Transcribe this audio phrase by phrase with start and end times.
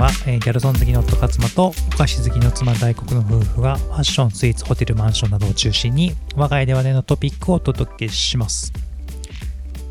[0.00, 8.72] は、えーギャルソン好きの夫勝間とお菓子好きの妻大黒の夫婦がファッションスイーツホテルマンションなどを中心に我が家で話題のトピックをお届けします。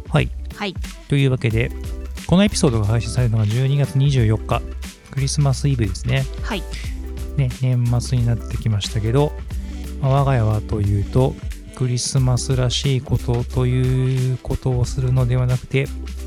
[0.10, 0.30] はい。
[0.56, 0.74] はい。
[1.08, 1.72] というわけで
[2.26, 4.64] このエピソードが配信されるのが12月24日
[5.12, 6.26] クリスマスイブですね。
[6.42, 6.64] はい。
[7.38, 9.32] ね年末になってきましたけど、
[10.02, 11.36] まあ我が家はというと
[11.76, 15.86] クリスマスらしいことということをするのではなくて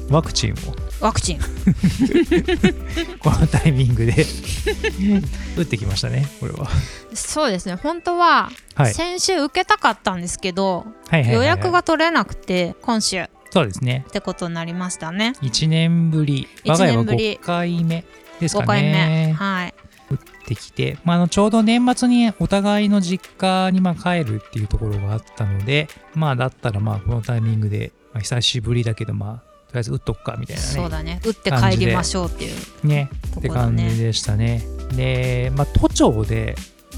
[0.09, 0.57] ワクチンを
[1.03, 1.41] ワクチン。
[3.19, 4.15] このタイミングで。
[5.59, 6.69] 打ってきましたねこれは。
[7.13, 7.75] そうですね。
[7.75, 8.95] 本当ははい。
[8.95, 13.23] 先週受けたかったんですけど、予約が取れなくて今週。
[13.23, 14.07] っそうですね。
[14.13, 15.35] てことになりましたね。
[15.43, 16.49] 1年ぶり。
[16.65, 18.05] 我が家は5回目
[18.41, 18.93] ですか5回目。
[18.93, 19.75] ねはい。
[20.11, 30.69] 打ってきて、まあ、あのちょうど年末にお互いの実家にまあ帰るっていうところがあったのでまあだったらまあこのタイミングで、まあ、久しぶりだけどまあとりあえず打っとくかみたいなね。
[30.69, 31.21] そうだね。
[31.25, 33.11] 打って帰りましょうっていうね。
[33.39, 34.63] って感じでしたね。
[34.95, 36.55] で、まあ、都庁で、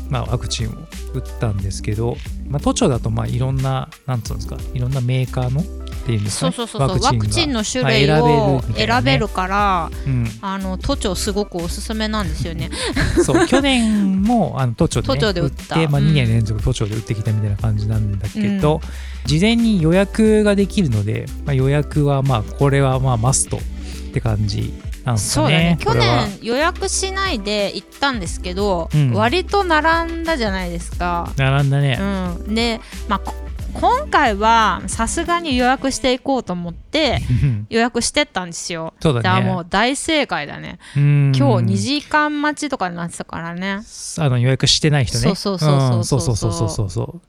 [0.08, 0.72] まあ、ワクチンを
[1.14, 5.62] 打ったんですけど、まあ、都庁だとまあいろんな、なんつうんですか、いろんなメーカーの
[6.04, 7.14] っていうんですか、ね、そうそうそうそう。
[7.14, 12.70] ワクチンがの種類まあを選べるからうん、あの都庁すごくおすすめなんですよね。
[13.24, 15.74] そう去年もあの都庁で,、ね、都庁で打った。
[15.76, 16.08] て、まあ、うん。
[16.08, 18.80] 2年連続都庁で打ってきたみたいな感じなんだけど、
[19.24, 23.60] 事前に予約ができるので、まあ、予約はまあこれはまあマストっ
[24.12, 24.74] て感じ
[25.04, 29.12] なんですそうだかねね去年予約しないで行ったんですけど、うん。
[29.14, 31.32] 割と並んだじゃないですか。
[31.36, 33.34] 並んだね、うん、で、まあ、こ
[33.74, 37.20] 今回はさすがに予約していこうと思って
[37.68, 38.94] 予約してったんですよ。
[39.00, 40.78] そうだねからもう大正解だね。
[40.96, 43.80] うん今日2時間待ちとかになってたからね。
[44.18, 45.22] あの予約してない人ね。
[45.22, 47.20] そうそうそうそうそうそうそうそうそう。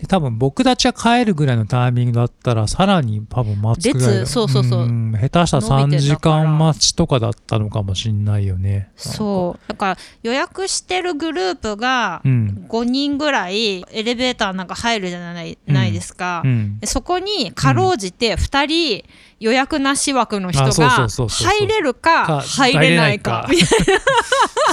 [0.00, 8.90] で多分僕たちが帰るぐらいのタイミングだったらさらに多分待つぐらいそうそうそうん下手したら3伸びて時間待ちとかだったのかもしんないよね。
[8.96, 12.66] そうだから予約してるグループがうん。
[12.68, 16.40] 5人ぐらいエレベーターなんか入るじゃない,、うんないですか。
[16.44, 16.78] うん。
[16.78, 19.04] でそこにかろうじて2人
[19.40, 23.46] 予約なし枠の人が入れるかか入れないか。
[23.48, 23.66] 入れ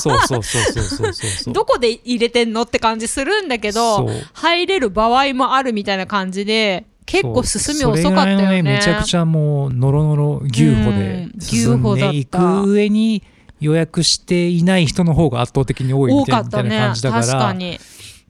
[0.02, 1.54] そう そうそうそうそうそうそう。
[1.54, 8.36] どこで入れてんのって感じするんだけど入れる場合もあるみたいな感じで結構進み遅かったよね。
[8.36, 12.38] それぐらいのめちゃくちゃもうノロノロ牛歩で進んでいく
[12.70, 13.24] 上に
[13.62, 17.80] 予約していない人の方が圧倒的に多いみ多たいな感じだから確かに。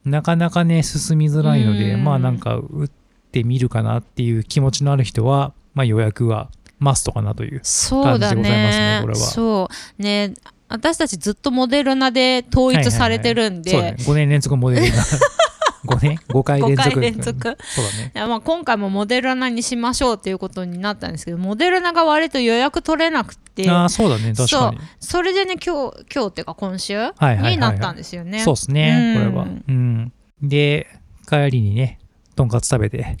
[0.04, 2.04] なかなかね進みづらいので、うん。
[2.04, 2.90] まあなんか打っ
[3.32, 6.50] てみるかなっていう気持ちのある人は、まあ、予約は
[6.80, 9.20] マストかなというそうだ感じでございますねねこれは。
[9.20, 9.68] そ
[9.98, 10.02] う。
[10.02, 10.34] ね
[10.68, 13.96] 私たちずっとモデルナで統一されてるんで、そうだね。
[14.00, 15.02] 5年連続モデルナ。
[15.86, 16.90] 5年？5回連続。
[16.90, 17.56] 5回連続。
[17.60, 18.28] そうだね。
[18.28, 23.70] まあ今回もモデルナにしましょうっていうことになったんですけどモデルナが割と予約取れなくて。
[23.70, 24.34] ああそうだね。
[24.34, 24.78] 確かに。
[24.98, 28.40] それでね今日今日っていうか今週はいはいはいになったんですよね。
[28.40, 29.32] そうですねこうん。
[29.32, 30.12] れはうん。
[30.42, 30.88] で
[31.28, 32.00] 帰りにね
[32.34, 33.16] とんかつ食べて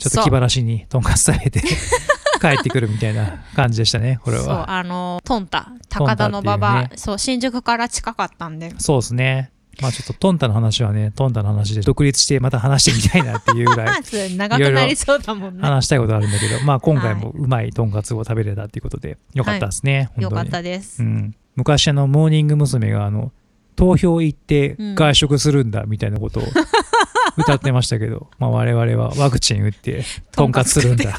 [0.00, 1.60] ちょっと気晴らしにとんかつ食べて
[2.40, 5.72] 帰ってくるみたいな感じでしたねこれそうはあのトンタ。
[5.90, 6.90] 高田の馬場、ね。
[6.96, 8.72] そう新宿から近かったんで。
[8.78, 9.52] そうですね。
[9.82, 14.02] まあちょっとトンタの話はねトンタの話で独立してまた話してみたいなっていうぐらい
[14.36, 15.62] 長くなりそうだもんね。
[15.62, 21.02] 話したいことあるんだけど、まあ今回もうまいとんかつを食べれたっていうことでよかったですね、よかったです。
[21.02, 22.90] うん、昔あのモーニング娘。
[22.90, 23.32] があの
[23.76, 24.94] 投票行ってうん。
[24.94, 26.42] 外食するんだみたいなことを
[27.36, 31.16] 歌ってましたけど、まあ我々はワクチン打ってとんかつするんだ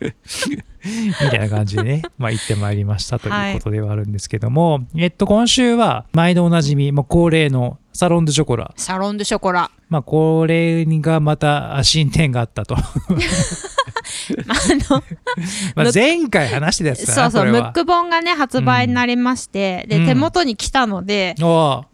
[0.00, 9.70] みたいな感じでね、まあ、行ってまいりましたということではあるんですけども、えっと今週は毎度おなじみ、まあ、恒例のサロン・ドゥ・ショコラサロン・ドゥ・ショコラ。
[9.88, 12.76] まあ、これがまた進展があったと。
[14.46, 15.02] まああの
[15.76, 17.58] まあ前回話してたやつそうそう、ム。
[17.58, 20.00] ック本がね、発売になりまして、うん。
[20.00, 21.34] で、手元に来たので、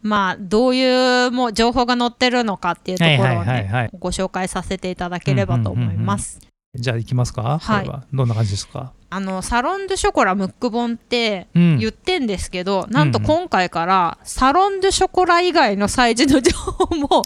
[0.03, 6.41] まあ、どういうもう情報が載ってるのかっていうところをはいはいはいご紹介させていただければと思います。
[6.75, 8.17] じゃあ行きますか、はい。
[8.17, 8.93] どんな感じですか？
[9.11, 11.79] あの、サロン・ドゥ・ショコラ・ムック本って、うん。
[11.79, 17.23] 言ってんですけど、なんと今回からサロン・ドゥ・ショコラ以外の催事の情報も、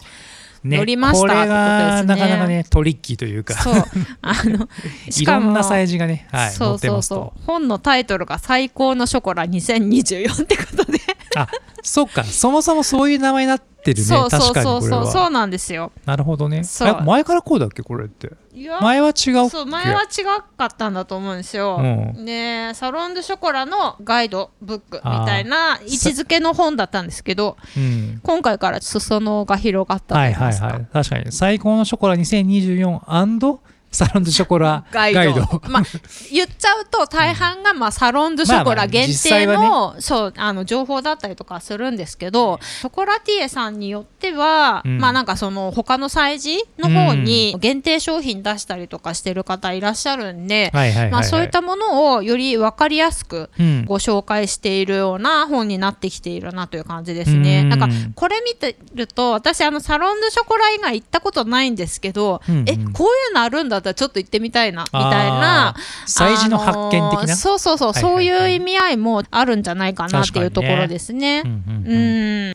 [0.63, 1.49] ね乗りましたってことですね。
[1.49, 3.53] がなかなかねトリッキーというか。
[3.55, 3.73] そう、
[4.21, 4.67] あの、
[5.09, 7.15] し いかもろんな催事がね、はい、載そうってますと。
[7.15, 10.99] そうそう本のタイトルが「最高のショコラ2024」ってことで、
[11.35, 11.47] あ
[11.81, 12.23] そっか。
[12.23, 14.03] そもそもそういう名前になってるね。
[14.05, 15.03] そうそう確かにそうこれは。
[15.03, 15.91] そうそうなんですよ。
[16.05, 16.63] なるほどね。
[16.63, 16.87] そう。
[16.87, 18.31] あ前からこうだっけこれって？
[18.53, 19.49] いや前は違うっけ？
[19.49, 20.23] そう前は違
[20.57, 21.83] かったんだと思うんですよ、う
[22.21, 22.25] ん。
[22.25, 28.21] でサロン・ドゥ・ショコラのガイドブックみたいな位置づけの本だったんですけどうん。
[28.23, 30.87] 今回から裾野が広がったとはいいはいはい。
[30.93, 31.31] 確かに。
[31.31, 33.59] 最高のショコラ 2024&
[33.93, 35.61] サロンドショコラガイドガイド。
[35.69, 35.83] まあ、
[36.31, 44.97] 言っちゃうと大半がまあサロン・ド・ショコラ限定の,、まあまあそうあの情報だったりとかするんですけどショコラティエさんによっては、うん。
[44.97, 53.85] まあなんかその他の催事の方に限定商品出したりとかしてる方いらっしゃるんで、まあ、そういったものをより分かりやすくうん。
[53.85, 57.61] ご紹介しているような本になってきているなという感じですね。
[57.61, 57.69] うん。
[57.69, 62.69] なんかこれ見てると私あのサロン・ド・ショコラ以外行ったことないんですけど、うんうん。
[62.69, 65.75] えこういうのあるんだったらちょっと行ってみたいなみたいな。
[66.07, 68.13] 催事の発見的な、あのーそうそうそう、はいはいはい。
[68.13, 71.43] そういう意味合いもあるんじゃないかなっていうところですね。
[71.45, 71.93] うんうんう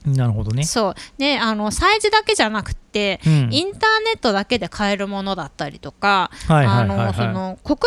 [0.06, 0.12] うん。
[0.12, 0.16] ん。
[0.16, 0.94] なるほどね、そう。
[1.18, 3.48] ねあの催事だけじゃなくて、うん。
[3.50, 6.58] インターネットだけで買えるものだったりとか、国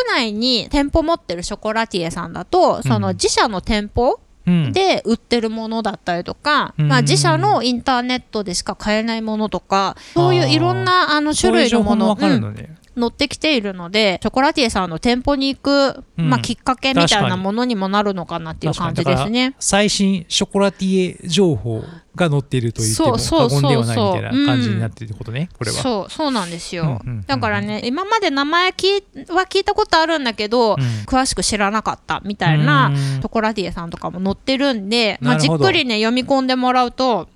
[0.07, 4.73] 内に店舗持ってるショコラティエさんだとそのうん自社の店舗うん。
[4.73, 6.87] で売ってるものだったりとか、うん。
[6.87, 12.17] まあ、自社のインターネットでしか買えないものとかそういういろんなあの種類のもの。
[12.19, 16.29] のね、載ってきているのでショコラティエさんの店舗に行く、うん。
[16.29, 19.55] まあ、きっかけみたいなものにもなるのかなっていう感じですね。
[19.59, 21.83] 最新ショコラティエ情報
[22.15, 25.77] が載っていると言っても過言ではないみたいな感じになっていることね、これは。
[25.77, 30.79] そうそうなんですよ、うんうんだからね今まで名前聞いは聞いたことあるんだけど、うん。
[31.05, 32.95] 詳しく知らなかったみたいなうん。
[32.95, 37.29] ショコラティエさんとかも載ってるんで、まあ、じっくりね読み込んでもらうと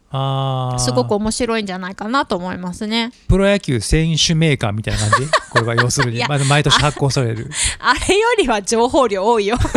[0.79, 3.11] すごく面白いんじゃないかなと思いますね。
[3.27, 5.27] プロ野球選手メーカーみたいな感じ？
[5.51, 6.19] これは要するに。
[6.27, 7.49] まあ毎年発行される。
[7.79, 9.57] あれよりは情報量多いよ。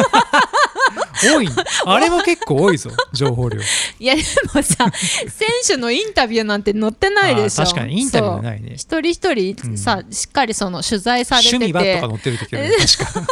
[1.20, 1.48] 多い？
[1.84, 3.58] あれも結構多いぞ情報量。
[3.98, 4.22] いやで
[4.54, 7.64] もさ選手のインタビューなんて載ってないでしょ。
[7.64, 8.74] 確かにインタビューないね。
[8.76, 13.26] 一人一人さ、しっかりその取材されて趣味はてとか載ってる時はね確か。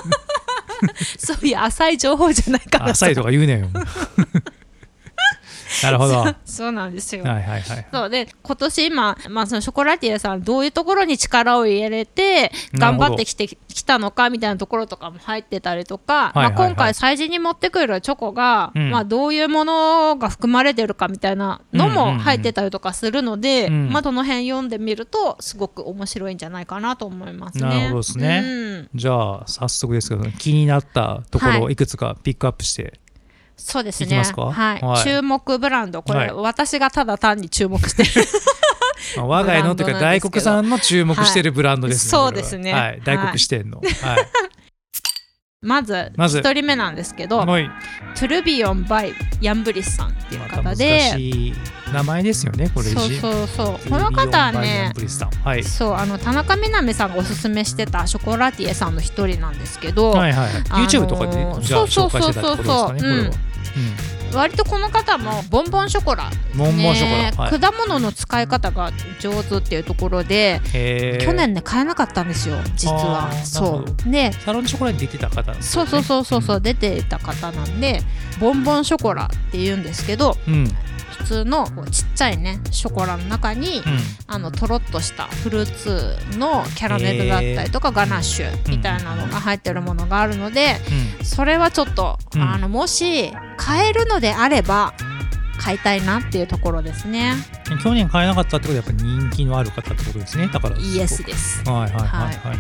[1.19, 3.69] そういう浅い情報じゃないから浅いとか言うねよ
[5.83, 6.19] なるほど。
[6.19, 7.25] はいそうなんですよ。
[7.25, 16.53] はいはいそうで今年今、まあ、そのショコラティエさんどういうところに力を入れて頑張ってきてきたのかみたいなところとかも入ってたりとか、はいはいはい。
[16.55, 18.91] まあ、今回催事に持ってくるチョコが、うん。
[18.91, 22.17] まあ、どういうものが含まれてるかみたいなのうんうんうん。
[22.17, 23.91] も入ってたりとかするので、うん。
[23.91, 27.69] まあ、その辺読んでみるとすごく面白いんじゃないかなと思いますね。
[27.69, 28.43] なるほどですね。
[28.45, 28.89] うん。
[28.95, 31.63] じゃあ早速ですけど気になったところはい。
[31.63, 33.01] をいくつかピックアップして、
[33.57, 34.17] そうですね。
[34.17, 34.85] はい。
[34.85, 35.05] はい。
[35.05, 36.03] 注目ブランド。
[36.03, 36.33] これ、はい。
[36.33, 38.27] 私がただ単に注目してる。
[39.17, 42.29] ま あ我が家のというか外国産の注目してるブランドですね、はい。
[42.29, 42.73] そうですね。
[42.73, 44.29] はい、大黒視点の、 はい
[45.63, 46.39] まずまず。
[46.39, 47.71] 1人目なんですけど、はい。
[48.15, 51.55] トゥルビオン・バイ・ヤンブリスさんっていう方で、しい
[51.93, 52.89] 名前ですよねこれ。
[52.89, 53.91] そうそうそう。
[53.91, 54.93] この方はね
[55.45, 55.65] はい。
[55.65, 60.49] そうあの田中みな実さんがおすすめしてたショコラティエさんの一人なんですけど、はいはい
[60.85, 61.33] YouTube とかで、
[61.63, 63.39] じゃあそうそうそう紹介して
[64.33, 68.91] 割とこの方もボンボンショコラ、うん、ボンボンショコラ、ねはい、果物の使い方が
[69.21, 70.61] 上手っていうところで、
[71.25, 73.33] 去年ね買えなかったんですよ実は。
[73.45, 74.11] そう。
[74.11, 75.59] でサロンショコラに出てた方ね。
[75.63, 78.01] そうそうそうそうそう、出ていた方なんで
[78.41, 80.77] ボンボンショコラって言うんですけどうんうん
[81.19, 83.83] 普通のちっちゃいねショコラの中に、
[84.27, 90.77] あのとろっとしたフルーツのキャラメルだったりとか、ガナッシュみたいなのが入ってるものがあるので、
[91.23, 92.57] それはちょっと、うん。
[92.57, 94.95] あのもし買えるのであれば
[95.59, 97.33] 買いたいなっていうところですね。
[97.71, 100.49] うん去年買えなかったってことはやっぱ人気のある方ってことですね。
[100.49, 101.65] だからイエスです。
[101.69, 102.59] はいはいはいはい、はい、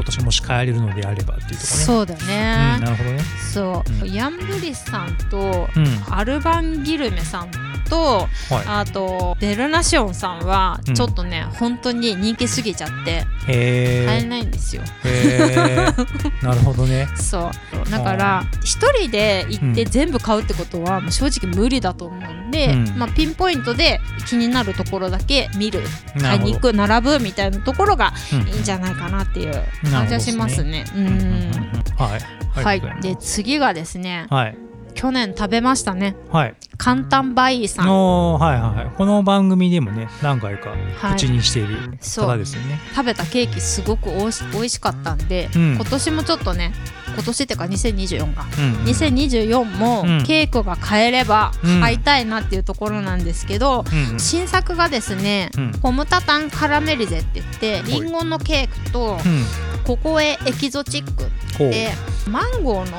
[0.00, 1.84] 今年もし買えれるのであればっていうところね。
[1.84, 2.34] そうだうん、ね、
[2.80, 3.18] なるほどね。
[3.52, 6.14] そう、うヤンブリスさんとうん。
[6.14, 7.50] アルバン・ギルメさん
[7.90, 8.64] とはい。
[8.66, 10.94] あとベルナシオンさんはうん。
[10.94, 14.82] ちょっとね、本当に人気すぎちゃってへ買ええないんですよ、
[16.42, 17.08] なるほどね。
[17.16, 17.50] そ
[17.86, 17.90] う。
[17.90, 22.98] だから一人で行って全部買うってことはもう正直無理だと思うんで、うん。
[22.98, 25.82] まあ、ピンポイントで気になるところだけ見る。
[26.18, 28.48] 買いに行くく並ぶみたいなところがうん。
[28.48, 30.84] いいんじゃないかなっていう感じはしますね。
[30.94, 31.18] ううんうんうん。
[31.18, 31.26] うん。
[31.50, 31.52] ん
[31.96, 32.20] はい。
[32.64, 32.80] はい。
[33.02, 34.26] で次がですね。
[34.30, 34.56] はい。
[34.94, 36.16] 去年食べましたね。
[36.30, 36.54] はい。
[36.76, 37.86] 簡単バイーさん。
[37.86, 38.94] のはいはいはい。
[38.96, 40.76] この番組でもね何回かは
[41.12, 41.16] い。
[41.16, 41.98] 口にしている。
[42.00, 42.26] そう。
[42.26, 45.74] 方ですよね、食べたケーキすごくおいし美味しかったんで、うん。
[45.76, 46.72] 今年もちょっとね
[47.14, 48.46] 今年っていうか2024か。
[48.58, 48.84] うんうん。
[48.84, 50.24] 2024もうん。
[50.24, 51.80] ケーキが買えればうん。
[51.80, 54.20] 買いたいなっていうところなんですけど、うんうん。
[54.20, 55.72] 新作がですねうん。
[55.72, 61.88] ポムタタンカラメリゼって言ってりんごのケーキとうんココエエキゾチックで
[62.28, 62.90] マンゴー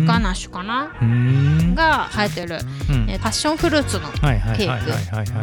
[0.00, 0.92] のガナッシュかな、
[1.74, 2.58] が生えてる、
[3.08, 4.90] えパッションフルーツのケーク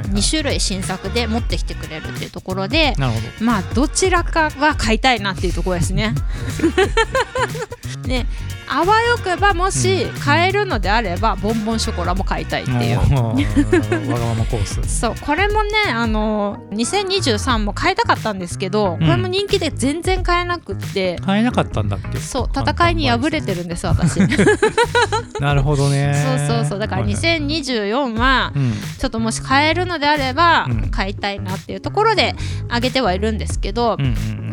[0.10, 2.94] 2種類新作で持ってきてくれるっていうところで
[3.40, 6.14] まあどちらかは買いたいなっていうところですね。
[8.06, 8.26] ね
[8.70, 12.98] あわよくばもし買えるのであれば、ボンボンショコラも買いたいっていう。
[12.98, 14.82] わがままコース。
[15.00, 21.16] そうこれもねあの2023も買いたかったんですけどこれも人気で全然買えなくって。
[21.26, 22.20] 買えなかったんだっけ？
[22.20, 24.20] そう戦いに敗れてるんです私。
[25.40, 26.80] なるほどねそうそうそう。
[26.80, 28.54] だから2024は
[29.00, 32.36] ちょっともし買えるのであれば買いたいなっていうところで
[32.70, 33.98] あげてはいるんですけど、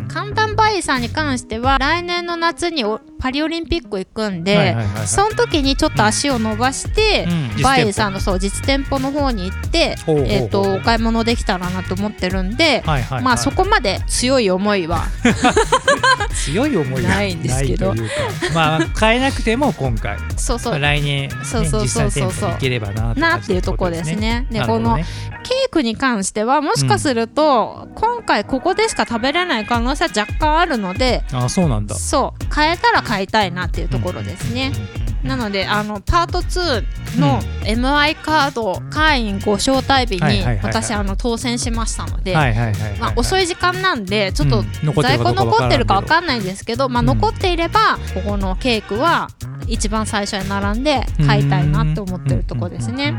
[0.08, 2.84] カンタン・バイさんに関しては来年の夏に
[3.18, 12.82] パリオリンピック行くんで、その時にちょっと足を伸ばして、うん、バイさんのそう実店舗の方に行って、えーと、お買い物できたらなと思ってるんで、
[13.22, 15.06] まあそこまで強い思いは
[16.44, 17.94] 強い思いないんですけど。
[18.54, 20.16] まあ買えなくても今回。
[20.36, 22.32] そうそう、来年、ね、そうそうそうそう。
[22.32, 24.46] そう行ければななっていうところですね。
[24.50, 25.04] で、ね、このケー
[25.70, 31.94] クに関してはもしかすると、うん、今回ここでしか食べれない可能性は若干あるのであそうなんだ。
[31.94, 34.72] そう変えたら買いたいなっていうところですね。
[35.24, 42.36] なのであのパート2の MI カード会員ご招待日に私あの当選しましたので
[43.16, 44.62] 遅い時間なんでちょっと
[45.02, 49.28] 在庫残ってるか分かんないんですけど、まあ、残っていればここのケークは
[49.66, 53.12] 一番最初に並んで買いたいなって思ってるとこですね。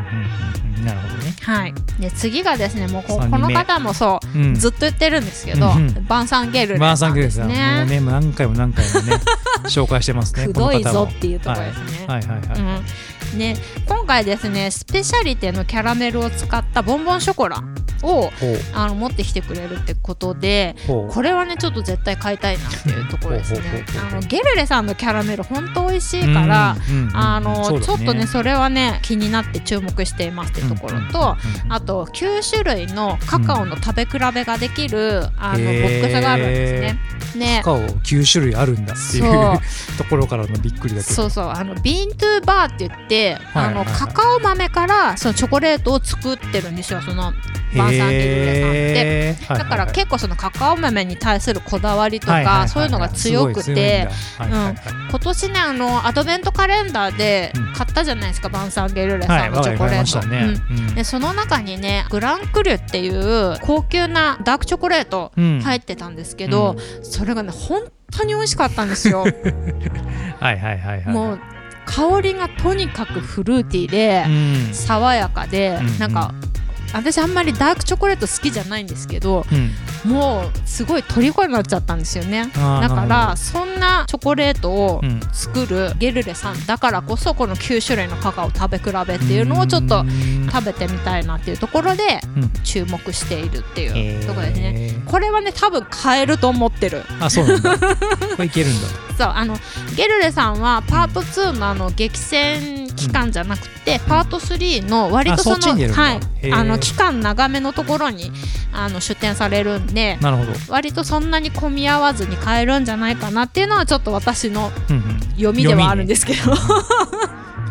[0.83, 1.33] なるほどね。
[1.41, 1.73] はい。
[1.99, 7.55] で次がですねもうここの方もそう、うん、ずっと言ってるんですけど、うん、バンサンゲルレ、バンサンゲルレさんね。
[7.79, 9.19] もうね何回も何回もね
[9.65, 10.47] 紹介してますね。
[10.47, 12.05] くど いぞっていうところですね。
[12.07, 12.85] はい、はい、はいはい、うん
[13.33, 13.55] ね、
[13.87, 17.61] 今回ですねスペシャリテのキャラメルを使ったボンボンショコラ
[18.03, 18.29] を
[18.73, 23.85] あの持ってきてくれるってことでこれはねちょっと絶対買いたいなっていうところですね。
[24.09, 26.75] あのゲルレさんのキャラメル本当美味しいから、
[27.13, 31.35] あの、ちょっとねそれはね気になって注目していますってところと、
[31.69, 36.99] あと9種類のカカオの食べ比べができる、あのボックスがあるんですね。
[37.35, 39.59] ね、カカオ9種類あるんだっていう
[39.97, 41.13] ところからのびっくりだけど。
[41.13, 41.49] そうそう。
[41.49, 47.01] あのビントゥーバーって言って、あのカカオ豆からそのチョコレートを作ってるんですよ。
[47.01, 47.33] その
[47.77, 49.63] バーサンゲルレさんって。
[49.63, 69.25] だから結構そのカカオ豆に対するこだわりとかそういうのが強くて今年ねあのアドベントカレンダーで買ったじゃないですか、バンサンゲルレさんのチョコレート、でその中にねグランクリュっていう高級なダークチョコレート入ってたんですけど、それがね本当に美味しかったんですよ。
[70.39, 71.13] はいはいはいはい。
[71.13, 71.39] もう
[71.85, 76.33] 香りがとにかくフルーティーで、爽やかで、なんか
[76.95, 79.45] 私あんまりダークチョコレート好きじゃないんですけど、
[80.05, 82.49] うん、もうすごい虜になっちゃったんですよね。
[82.53, 85.01] だからそんなチョコレートを
[85.31, 90.05] 作るゲルレさんだからこそこの9種類のカカオ食べ比べっていうのをちょっと
[90.51, 92.21] 食べてみたいなっていうところで
[92.63, 97.03] 注目しているっていうところですね、これはね多分買えると思ってる。
[97.19, 97.77] あそうなんだ。
[97.77, 97.85] こ
[98.39, 98.87] れいけるんだ。
[99.17, 99.57] そうあの
[99.95, 105.57] ゲルレさんはパート2のあの激戦期間じゃなくて、パート3の割とその
[105.93, 106.19] はい。
[106.53, 108.31] あの期間長めのところに
[108.71, 110.51] あの出店されるんでなるほど。
[110.69, 114.71] 割とそんなに混み合わずに買えるんじゃないかなっていうのはちょっと私の
[115.35, 116.53] 読みではあるんですけど、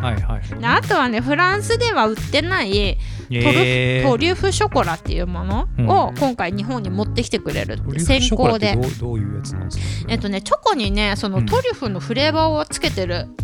[0.04, 8.76] はいはい、あとはねフランスでは売ってないトルトリュフショコラっていうものを今回日本に持ってきてくれるって先行で。
[9.00, 10.12] どういうやつなんですか？
[10.12, 13.40] えっとねチョコにねそのトリュフのフレーバーをつけてるものを、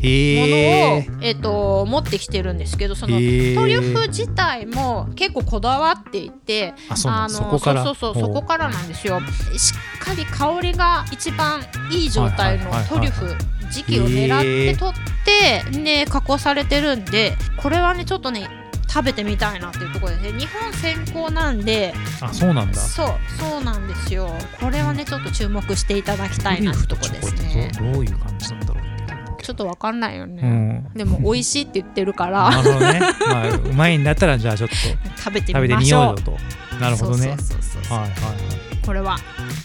[1.23, 6.75] えっと持ってきてるんですけどそのトリュフ自体も結構こだわっていて
[7.07, 7.85] あのそこから。
[7.85, 9.19] そうそうそうそこからなんですよ。
[9.57, 13.35] しっかり香りが一番いい状態のトリュフ
[13.71, 15.00] 時期を狙って取っ
[15.41, 18.49] てね加工されてるんでこれはねちょっとね
[18.89, 20.41] 食べてみたいなっていうところですね。
[20.41, 22.75] 日本先行なんであそうなんだ。
[22.75, 24.35] そうそうなんですよ。
[24.61, 27.71] これはねちょっと注目していただきたいなってとこですね。
[27.79, 32.51] どういう感じなんだろうちょっとわかんないよね、うん、でも美味しいって言ってるから。
[32.51, 34.75] なるほどね、まあ、 うまいんだったらじゃあちょっと。
[35.17, 36.23] 食べてみましょう。
[36.23, 36.37] と。
[36.81, 37.29] なるほどね。
[37.29, 39.19] はいはいはいこれは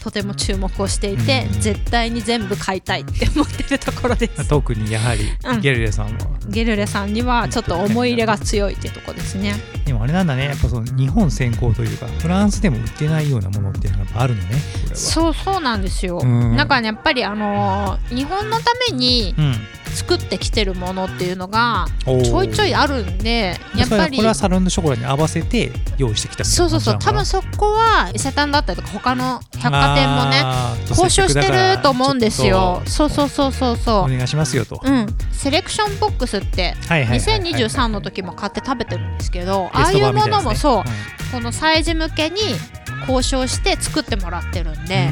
[0.04, 4.48] とても注目をしていて、うん、絶対に全部買いたいって思ってるところです。
[4.48, 5.24] 特にやはり、
[5.60, 9.54] ゲルレさんはゲルレさんにはちょっと思い入れが強いっていうところですね
[9.86, 10.46] でもあれなんだね。
[10.46, 14.56] やっぱその日本先行というかフランスでも売ってないようなものっていうのがあるのね
[14.94, 19.34] そうそうなんですよ、うん、なんかねやっぱりあのー、日本のために
[19.94, 30.42] 作ってきてるものっていうのがちょいちょいあるんでやっぱりこれはサロンのショコラに合わせて用意してきたそうそうそう多分そこは伊勢丹だったりとか他の百貨店もね
[30.88, 32.82] 交渉してると思うんですよ。
[32.86, 34.02] そうそうそうそうそう。
[34.02, 40.84] お願いしますよと、うん、セレクションボックスって2023の時も買って食べてるんですけどああいうものもそう、うん、
[41.32, 42.36] この催事向けに
[43.08, 45.10] 交渉して作ってもらってるんで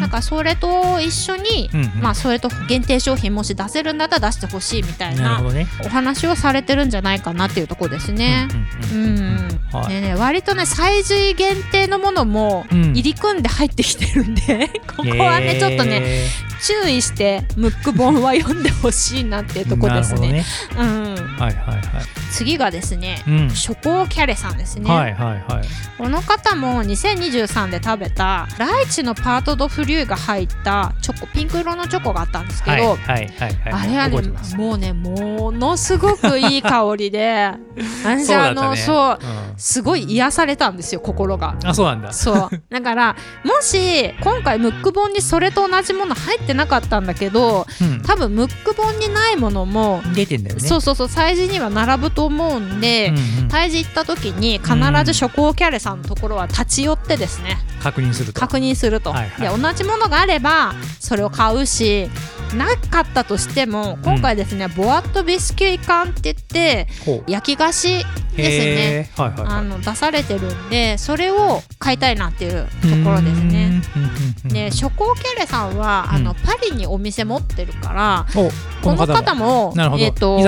[0.00, 5.42] なんかそれと一緒に、うんうん、まあそれと限定商品もし出せるんだったら出してほしいみたいな
[5.84, 8.48] お話をされてるんじゃないかなっていうところですね。
[8.92, 9.48] うん
[9.88, 16.02] でね割とね催事限定のものも入り組んで入ってきてるんで、 ここはねちょっとね
[16.62, 20.32] 注意してムック本は読んでほしいなっていうとこですね。
[20.32, 20.44] ね。
[20.78, 22.25] うん、はいはいはい。
[22.36, 24.90] 次がですね、うん、ショコキャレさんですね。
[24.90, 25.64] はいはいはい。
[25.96, 37.52] この方も2023で食べたライチのパートドフリューが入ったチョコピンク色のチョコがあったんですけど、はいはいはいはい、あれはねもうねものすごくいい香りで
[38.04, 41.56] 私 あのそう、うん、すごい癒されたんですよ心が。
[41.64, 42.12] あそうなんだ。
[42.12, 58.40] そうだからもし今回ムック本にそれと同じもの入ってなかったんだけど、うん、多分ムック本にないものも出てんだよねそうそうそう催事には並ぶと思うんで、うんうん、催事行った時に必ず初行キャレさんのところは立ち寄ってですね確認すると。
[58.40, 62.08] 確認すると、はいはい、で同じものがあればそれを買うし
[62.56, 66.86] なかったとしても今回ですね、うん、ボワットビスキュイ缶って言って
[67.26, 73.82] 焼き菓子ですね、はいはいはい、あの出されてるんでそれを買いたいなっていうところですね。
[74.44, 78.26] で初行キャレさんは、あのパリにお店持ってるから
[78.82, 79.74] この方も。
[79.76, 80.38] えーと、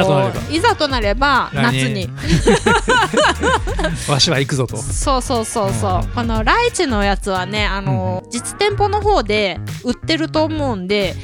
[0.50, 2.08] いざとなれば夏に。
[4.08, 4.76] わしは行くぞと。
[4.76, 11.14] そうそうそうそう、このライチのやつはねあの、実店舗の方で売ってると思うんで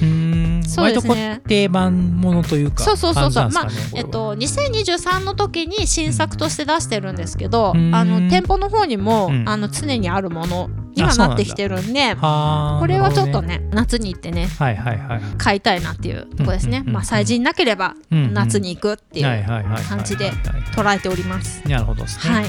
[0.67, 1.41] そうですね。
[1.47, 20.31] 定番ものというかそうそうそうそう、ね、まあえっと2023の時に新作として出してるんですけど、あの店舗の方にも、あの常にあるものにはなってきてるんでこれはちょっとね夏に行ってね、はいはいはい、買いたいなっていうとこですね、まあ催事なければ夏に行くっていう感じで
[20.75, 21.67] 捉えております。
[21.69, 22.45] なるほどですね、はい、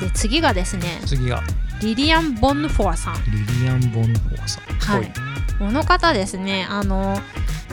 [0.00, 1.42] で次がですね次が。
[1.80, 3.14] リリアン・ボンヌフォアさん。
[3.30, 4.64] リリアン・ボンヌフォアさん。
[4.64, 5.12] はい。
[5.58, 7.20] この方ですねあの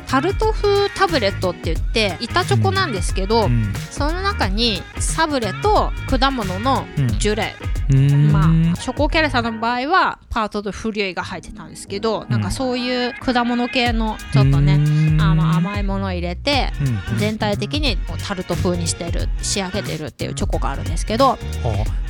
[0.08, 6.86] タルト風タブレットって言って板チョコなんですけど、うん、その中にサブレと果物の
[7.20, 7.56] ジュレ、
[7.90, 14.80] うん、まあショコキャレさんの場合はパートとフリュイが入ってたんですけど、うん、なんかそういう果物系のちょっとね、
[15.20, 16.72] あの甘いものを入れて、
[17.18, 21.38] 全体的にタルト風にしてる仕上げてるっていうチョコがあるんですけど、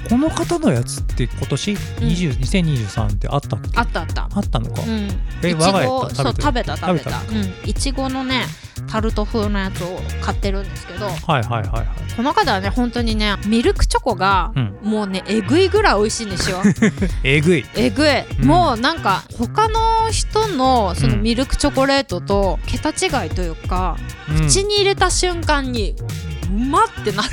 [0.10, 3.70] この方のやつって今年、うん、2023ってあったっけ？
[3.76, 4.30] あったあった。
[4.32, 5.10] あったのか、うん、
[5.44, 7.22] え我が家そう食べた食べた。
[7.22, 7.70] うん。
[7.70, 8.46] いちごのね
[8.88, 16.62] タルト風のやつを買ってるんですけど、はいはいはいはい、この方はね本当にねミルクチョコが、もうねえぐいぐらい美味しいんですよ。
[17.24, 17.66] えぐい。
[17.76, 23.98] えぐい、うん、もうなんか他の人のそのミルクチョコレートと桁違いというか、
[24.48, 25.96] 口に入れた瞬間に
[26.50, 27.30] うまってなる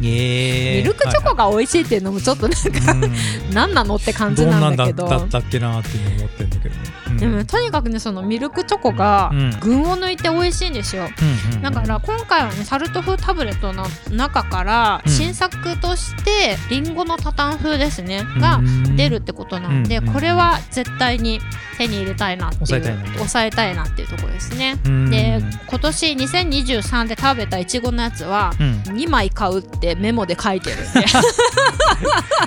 [0.00, 3.08] ミルクチョコが美味しいっていうのもちょっとなんか、
[3.52, 5.04] 何なのって感じなんだけど。
[5.04, 5.88] どんなんだったっけなって
[6.18, 6.74] 思ってるんだけど。
[6.74, 11.08] ね、うん、でもとにかくねそのミルクチョコが群を抜いて美味しいんですよ、
[11.52, 18.60] うん、だから今回はねサルト風タブレットの中から新作としてりんごのタタン風ですねが
[18.96, 21.40] 出るってことなんでこれは絶対に
[21.78, 24.76] 手に入れたいなっていう抑えたいなっていうところですね。
[25.10, 30.76] で今年2023で食べたいちごのやつは、うん、2枚買うってメモで書いてる。
[30.76, 30.80] ん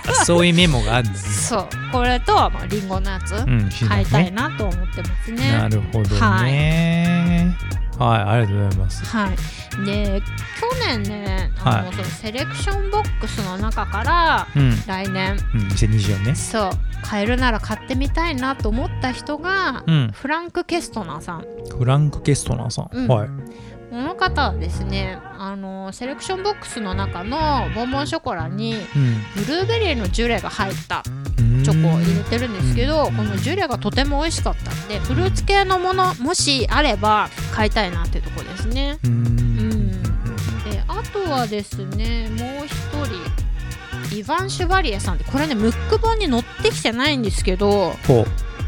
[0.05, 1.67] でそういうメモがあるんだ、ね、そう。
[1.91, 5.51] これと、まあ、リンゴのやつ、うん、買いたいなと思ってますね。
[5.51, 7.55] なるほどね、
[7.97, 9.05] はい、はい、ありがとうございます。
[9.05, 9.37] はい。
[9.85, 10.21] で
[10.59, 16.71] 去年ねあの、はい、そのセレクションボックスの中から、うん、来年、うん、2024年そう。
[17.03, 21.45] 買えるなら買ってみたいなと思った人が、うん、フランク・ケストナーさん。
[21.77, 23.29] フランク・ケストナーさん、はい
[23.97, 28.75] この方はですねあのセレクションボックスの中のボンボンショコラに、
[29.35, 38.99] ブルーベリーのジュレが入ったチョコを入れてるんですけど、このジュレがとても美味しかったんでフルーツ系のものもしあれば買いたいなっていうところですね。
[39.03, 39.89] うん。
[39.89, 42.73] であとはですねもう一
[44.11, 47.93] 人イヴァン・シュバリエさんってこれねムック本に載ってきてないんですけど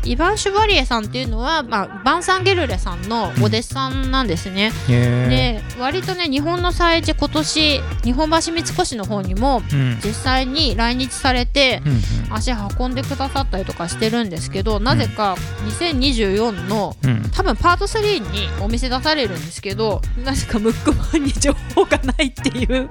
[0.09, 4.71] イヴァン・シュバリエさんっていうのは、まあ、バンサン・ゲルレさんのお弟子さんなんですね。
[4.87, 9.61] うん、で割とね日本の催事今年日本橋三越の方にも
[10.03, 11.83] 実際に来日されて
[12.31, 15.35] 足運んでくださったりとかしてるんですけどなぜか
[15.67, 16.95] 2024の
[17.35, 22.89] 多分パート3にお店出されるんですけどなぜかムック版に情報がないっていう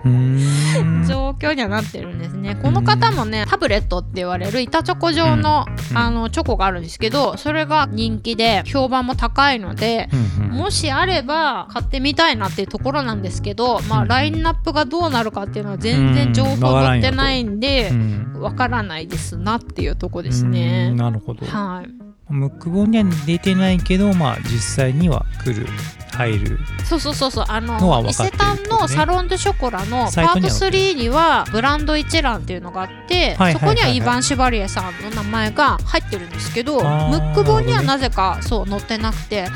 [1.04, 2.56] 状況にはなってるんですね。
[2.62, 10.08] この方もねタブレットって言われる板チョコ状のあのチョコがあるんですけどそれが人気で評判も高いので
[10.50, 17.92] もしあれば買ってみたいなっていうところなんですけどまあラインナップがどうなるかっていうのは全然情報載ってないんで
[18.34, 20.90] わからないですなっていうとこですね。
[20.92, 21.44] なるほど。
[21.46, 22.07] はい。
[22.28, 25.66] ムック本には出てないけど、まあ、実際には来る
[26.12, 26.58] 入る。
[26.84, 36.82] そうそうそうそうあの伊勢丹のサロン・ド・ショコラのパート3にはブランド一覧っていうのがあって、そこにはイヴァン・シュバリエさんの名前が入ってるんですけどム
[37.16, 39.50] ック本にはなぜかそう載ってなくてなん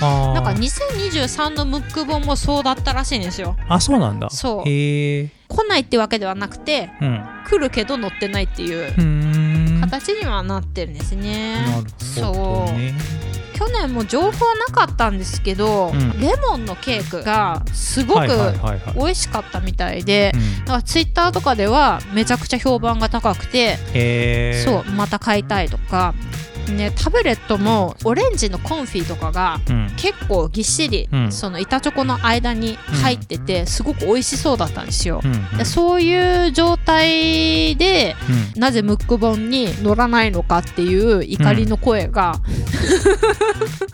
[0.45, 3.57] か2023のムック本もそうだったらしいんですよ。
[3.69, 4.31] あそうなんだ。
[4.31, 4.69] そう。
[4.69, 9.62] へえ来ないってわけではなくて、うん、来るけど載ってないっていう
[10.01, 11.67] 形にはなってるんですね。
[11.99, 13.59] そう。
[13.59, 18.29] 去年も情報なかったんですけど、うん、レモンのケークがすごく
[18.97, 23.77] 美味しかったみたいで、だからツイッターとかではめちゃくちゃ評判が高くて、
[24.65, 26.15] そうまた買いたいとか
[26.69, 29.61] ね、タブレットもオレンジのコンフィとかが
[29.97, 35.21] 結構ぎっしり、うん、その板チョコの間に入っててすごく美味しそうだったんですよ、
[35.59, 38.15] うん、そういう状態で、
[38.55, 42.37] うん、なぜムック本に乗らないのかっていう怒りの声が、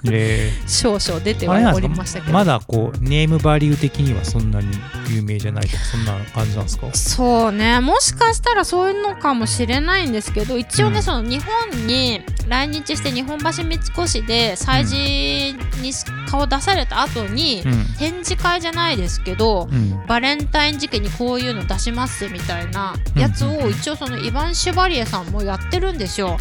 [0.05, 0.53] え。
[0.55, 2.33] ー、 少々出てはおりましたけど。
[2.33, 4.69] まだこうネームバリュー的にはそんなに
[5.11, 6.87] 有名じゃないとかそんな感じなんですか？
[6.95, 7.81] そうね。
[7.81, 15.93] もしかしたらそういうのかもしれないんですけど一応ね、その日本に来日して日本橋三越で催事に
[16.31, 26.37] 顔出された後に、うん、展示会じゃないですけど、うん、バレンタイン時期にこういうの出しますみたいなやつを一応そのイヴァン・シュバリエさんもやってるんですよ。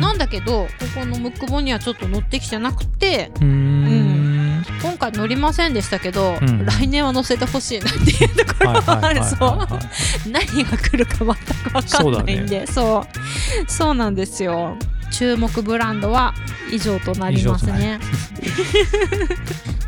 [0.00, 3.30] なんだけどここのムック本にはちょっと載ってきてなくて。
[3.40, 4.36] うん。
[4.82, 9.58] 今回乗りませんでしたけど、うん、来年は乗せてほしいなっていうところはあるそう
[10.30, 12.66] 何が来るか全く分かんないんで。
[12.66, 13.10] そう、ね。
[13.56, 14.76] そう、そうなんですよ
[15.10, 16.34] 注目ブランドは
[16.70, 17.98] 以上となりますね。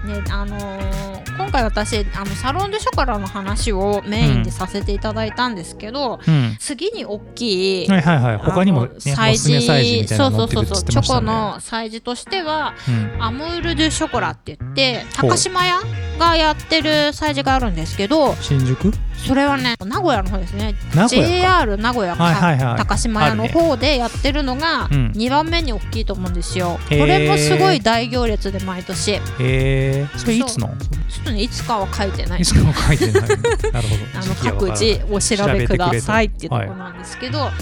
[0.05, 15.81] ねあのー、今回私あのサロン・デ・ショコラの話をメインでさせていただいたんですけど、うん、次に大きい、はいはいはい、他にも、ね、催事そうそうそうそう、チョコの催事としては、うん、アムール・デ・ショコラって言って高島屋
[16.19, 18.93] がやってる催事があるんですけど新宿？
[19.17, 20.75] それはね名古屋の方ですね。
[21.09, 29.13] JR 名古屋か、はいはいはい、高島屋の方でやってるのが2番目に大きいと思うんですよ、これもすごい大行列で毎年。
[29.13, 30.69] へえそれいつの？
[31.09, 32.41] ちょっとねいつかは書いてない。
[32.41, 33.23] いつかは書いてない。
[33.23, 33.73] なるほど。
[34.19, 37.53] あの各自お調べくださいっていうところなんですけど、はい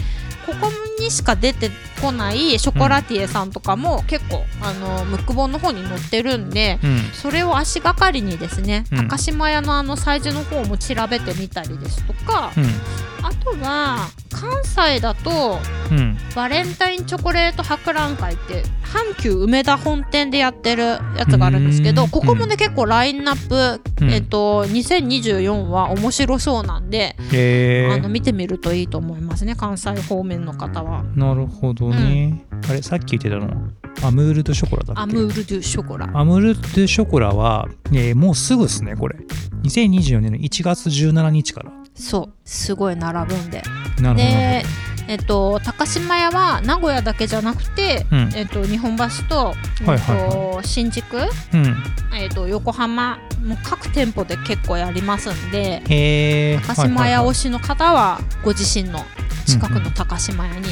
[0.47, 12.65] ここにしか出てこないショコラティエさんとかも結構、あのムック本の方に載ってるんで、うん、それを足がかりにですね、うん、高島屋のあの催事の方も調べてみたりですとか、うん、
[13.27, 15.59] あとは関西だと、
[16.35, 20.83] バレンタインチョコレート博覧会って阪急梅田本店でやってる
[21.17, 31.03] やつがあるんですけどここもね結構ラインナップ、えっと、2024は面白そうなんで、あの見てみるといいと思いますね関西方面の方は。
[31.14, 33.70] なるほどね、あれさっき言ってたの？
[34.03, 35.03] アムール・ド・ショコラだっけ？
[35.03, 36.11] アムール・ド・ショコラ。
[36.12, 39.16] アムール・ド・ショコラは、えー、もうすぐですねこれ。
[39.62, 41.72] 2024年の1月17日から。
[41.94, 42.33] そう。
[42.44, 43.62] すごい並ぶんで。
[44.01, 44.31] なるほど。
[44.31, 44.62] で
[45.09, 49.55] えっと、高島屋は名古屋だけじゃなくて、うん、えっと、日本橋と,、
[49.88, 51.77] えっと新宿、うん、
[52.16, 55.83] えっと、横浜も各店舗で結構やりますんで
[56.66, 59.01] 高島屋推しの方はご自身の
[59.47, 60.66] 近くの高島屋に、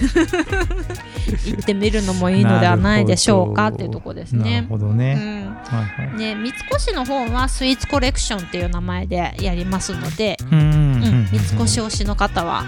[1.46, 4.54] 行ってみるのもいいのではないでしょうかっていうとこですね。
[4.54, 5.16] なるほどね。
[5.16, 5.40] うん。
[5.64, 10.69] はいはい、ね三越の方はスイーツコレクションっていう名前でやりますので、うん、
[11.10, 12.64] 三越推しの方は。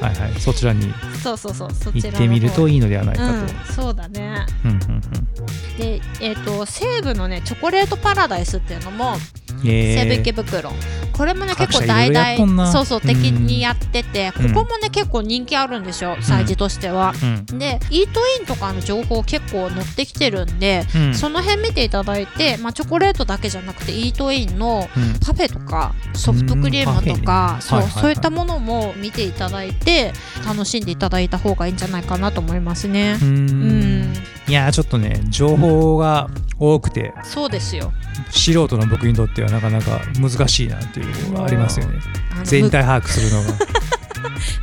[0.00, 0.40] はいはい。
[0.40, 0.92] そちらに。
[1.22, 3.34] そうそうそうそちら行ってみるといいのではないかと。
[3.34, 4.46] うん、そうだね。
[4.64, 9.16] うんうんうん、でえっ、ー、と西武のねチョコレートパラダイスっていうのも。
[9.62, 10.70] 西武池袋
[11.16, 17.14] これもね結構大々そうそう的にやってて、ここもね結構人気あるんですよ催事としては、
[17.46, 24.88] でイートインとかの情報結構載ってきてるんで、その辺見ていただいて、まあ、チョコレートだけじゃなくてイートインの
[25.24, 30.12] パフェとかソフトクリームとか、そうそういったものも見ていただいて
[30.46, 33.18] 楽しんでいただいた方がいいんじゃないかなと思いますね。
[33.20, 34.12] うん。
[34.48, 37.12] いやーちょっとね情報が多くて。
[37.24, 37.92] そうですよ。
[38.30, 41.05] 素人の僕にとってはなかなか難しいなっていう
[41.44, 42.00] ありますよね。
[42.44, 43.48] 全体把握するのが。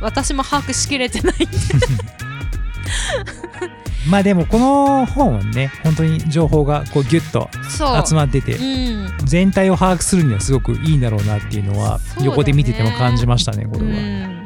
[0.00, 1.34] 私も把握しきれてない
[4.08, 7.48] まあでもこの本はね本当に情報がこうギュッと
[8.06, 9.12] 集まっててうん。
[9.24, 14.43] 全体を把握するにはすごくいいんだろうなっていうのは横で見てても感じましたねこれは。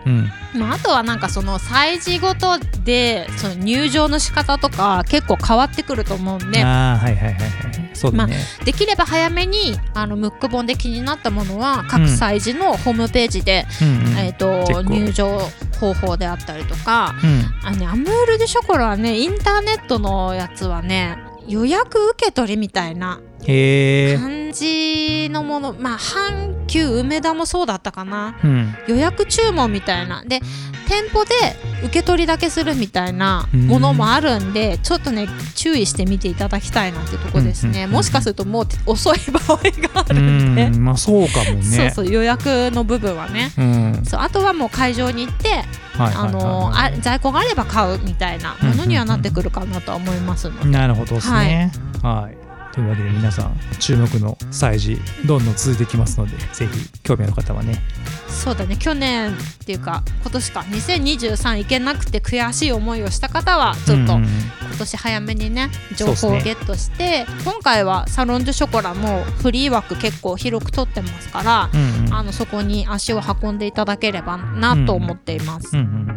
[0.54, 6.62] まあ、あとはなんかその催事ごとでその入場の仕方とか結構変わってくると思うんで。
[6.62, 14.18] ああはいはいはいはいそうだね、できれば早めにあのムック本で気になったものは各うん催事のホームページで、うんうん。
[14.18, 15.36] えー、と入場
[15.80, 17.16] 方法であったりとか。
[17.24, 17.66] うん。
[17.66, 21.18] あの、ね、アムール・デ・ショコラはねインターネットのやつはね
[21.48, 24.18] 予約受け取りみたいなへえ、
[24.48, 28.38] 感じのものまあ阪急梅田もそうだったかな。
[28.42, 30.24] うん、予約注文みたいな。
[30.24, 30.40] で
[30.88, 31.34] 店舗で
[31.84, 37.70] 受け取りだけするみたいなものもあるんでちょっとね注意して見ていただきたいなっていうところですね。
[37.70, 37.88] うんうんうん。
[37.90, 39.60] うんもしかするともう遅い場合が
[40.00, 41.62] あうるんで、んまあそうかもね。
[41.62, 43.52] そうそう予約の部分はね。
[43.58, 44.02] うん。
[44.04, 45.64] そうあとはもう会場に行って、
[47.02, 51.72] 在庫があれば買うみたいなものにはなってくるかなとは思いますので、なるほどですね。
[52.02, 52.37] はい、
[52.78, 57.74] というわけで皆さん注目の催事どんどん続いてきますのでぜひ興味ある方はね。
[58.28, 58.76] そうだね。
[58.76, 59.34] 去年っ
[59.66, 60.60] ていうか今年か。
[60.60, 64.26] 2023行けなくて悔しい思いをした方はちょっとうん。
[64.68, 72.14] 今年早めにね情報をゲットして、今回はサロン・デュ・ショコラもフリー枠結構広く取ってますから、うんうん。
[72.14, 75.76] あのそこに足を運んでいただければなと思っています。
[75.76, 76.08] うんうん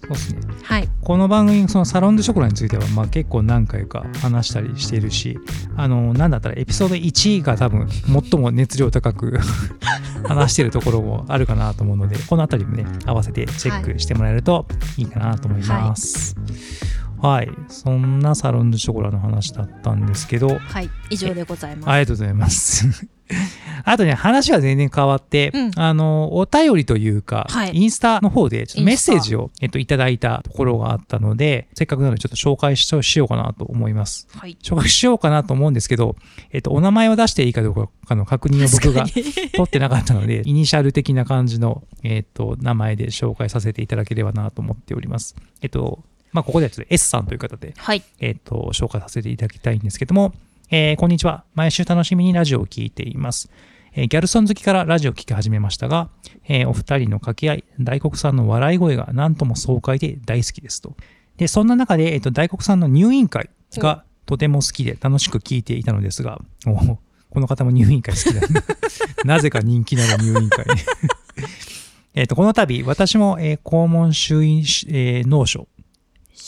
[0.00, 0.40] そうですね。
[0.64, 5.38] はい、この番組そのサロン・デュ・ショコラについては、まあ、結構何回か話したりしているし
[5.76, 9.38] あのなんだったらエピソード1が多分最も熱量高く
[10.26, 16.36] 話してるところもあるかなと思うのでこの辺りもね合わせてチェックしてもらえるといいかなと思います。
[16.36, 16.50] はい、
[17.68, 21.90] そんなサロン・デュ・ショコラの話だったんですけどはい、以上でございます。
[21.90, 23.08] ありがとうございます。
[23.84, 34.26] あとね、話は全然変わって、うんあの、お便りというか、はいインスタの方でちょっとメッセージイを、えっと、いただいたところがあったので、せっかくなのでちょっと紹介ししようかなと思います。
[34.36, 36.16] はい、紹介しようかなと思うんですけど、
[36.52, 45.36] えっと、お名前を出していいかどうかの確認を僕が取ってなかったので、 イニシャル的な感じの、えっと、名前で紹介させていただければなと思っております。
[45.62, 50.32] えっと、まあ、ここではちょっと S さんという方で、はい、えっ、と、紹介させていただきたいんですけども、
[50.70, 51.44] えーこんにちは。
[51.54, 53.50] 毎週楽しみにラジオを聞いています。
[53.94, 56.10] えーギャルソン好きからラジオを聞き始めましたが、
[56.46, 60.94] えーお二人の掛け合い、大黒さんの笑い声が何とも爽快で大好きですと。
[61.36, 66.76] で、そんな中で、えっ、と、大黒さんの入院会がとても好きで楽しく聞いていたのですが、お
[67.30, 68.46] この方も入院会好きだ、ね。
[69.24, 70.64] なぜか人気なる入院会。
[72.14, 75.66] えっと、この度、私も、えー肛門周囲、えー脳症、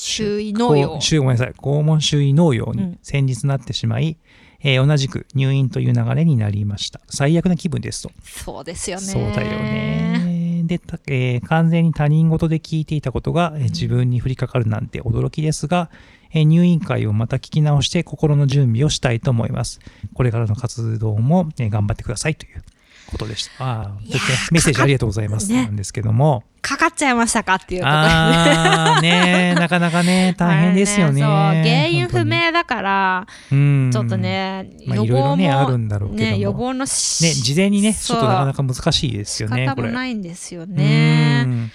[0.02, 1.52] 周囲農業ごめんなさい。
[1.52, 2.98] 肛門周囲農用にうん。
[3.02, 4.16] 先日なってしまい、
[4.62, 7.00] えー同じく入院という流れになりました。
[7.08, 8.10] 最悪な気分ですと。
[8.24, 9.02] そうですよね。
[9.02, 10.62] そうだよね。
[10.64, 15.90] で、たえー完全に他人事で聞いていたことが、えー自分に降りかかるなんて驚きですが、
[16.32, 19.80] えー入院会をまた聞き直して心の準備をしたいと思います。
[20.14, 22.62] これからの活動も、えー頑張ってくださいという
[23.10, 23.64] ことでした。
[23.64, 23.98] ああ
[24.50, 25.64] メッセージありがとうございます、ね。
[25.64, 26.44] なんですけども。
[26.62, 28.12] かかっちゃいましたかっていうところでね。
[29.02, 29.54] ね。
[29.58, 31.22] なかなかね大変ですよね。
[31.22, 38.16] あれそう原因不本明だから、ちょっとね、まあ予防も、ねあるんだろうね、予防のしね、事前にね、ちそう。
[38.16, 39.64] ょっとなかなか難しいですよね、これ。
[39.64, 41.42] 仕方もないんですようね。
[41.42, 41.70] ん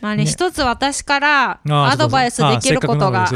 [0.00, 0.30] まあねね。
[0.30, 3.26] 一つ私からアドバイスできることが、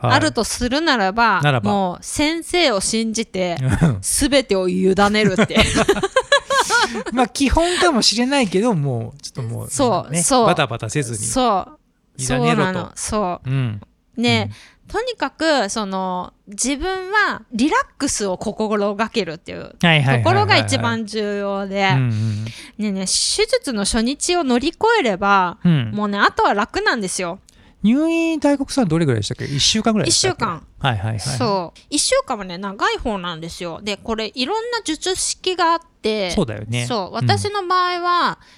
[0.00, 1.70] あるとするならばならば。
[1.70, 3.98] もう先生を信じてうん。
[4.00, 5.58] 全てを委ねるって
[7.12, 10.46] まあ、基本かもしれないけど、もう、ちょっともう、ね、そうそう。
[10.46, 11.18] バタバタせずに。
[11.18, 11.78] そう
[12.18, 13.50] 委そうねろとなのそう。
[13.50, 13.80] ん。
[14.16, 14.50] うね、
[14.88, 19.78] とにかくその自分はリラックスを心がけるっていうと
[20.24, 22.44] ころが一番重要で、うんうん
[22.78, 25.90] ねえねえ手術の初日を乗り越えれば、うん。
[25.92, 27.38] もうねあとは楽なんですよ、
[27.82, 30.36] 入院大国さんどれぐらいでしたっけ ?1 週間ぐらいでしたっけ？
[30.36, 30.66] 一週間。
[30.80, 31.20] はいはいはい。
[31.20, 31.94] そう。
[31.94, 33.80] 1週間はね長い方なんですよ。
[33.82, 36.30] でこれいろんな術式があって。
[36.32, 36.86] そうだよね。
[36.86, 37.14] そう。
[37.14, 38.57] 私の場合は、切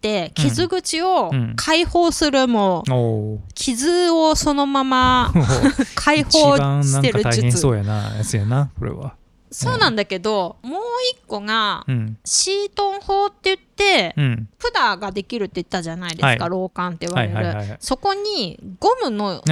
[0.00, 1.52] って傷口をうん。
[1.56, 5.32] 解放するもう傷をそのまま
[5.94, 9.14] 解一放番なんしてるか大変術そうやな、やつやな、これは。
[9.50, 10.80] そうなんだけど、もう
[11.12, 12.16] 一個がうん。
[12.24, 14.48] シートン法って言って、うん。
[14.72, 16.38] 管ができるって言ったじゃないですか、はい。
[16.38, 19.42] 老管って言われる、そこにゴムの。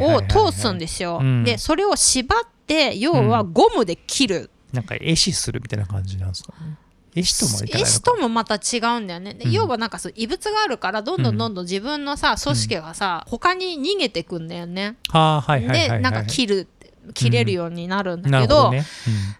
[0.00, 1.44] を通すんですよ、うん。
[1.44, 6.54] でそれを縛って要はゴムで切る、なんか、壊死するみたいな感じなんですか？
[7.14, 7.22] ね。
[7.22, 16.68] エシトもいかないエシトもまた違うんだよね、うん、要はなんかそう異物があるからどんどんどんどん自分のさ組織がさ、うん、他に逃げてくんだよね、でなんか切る
[17.12, 18.72] 切れるようになるんだけど,、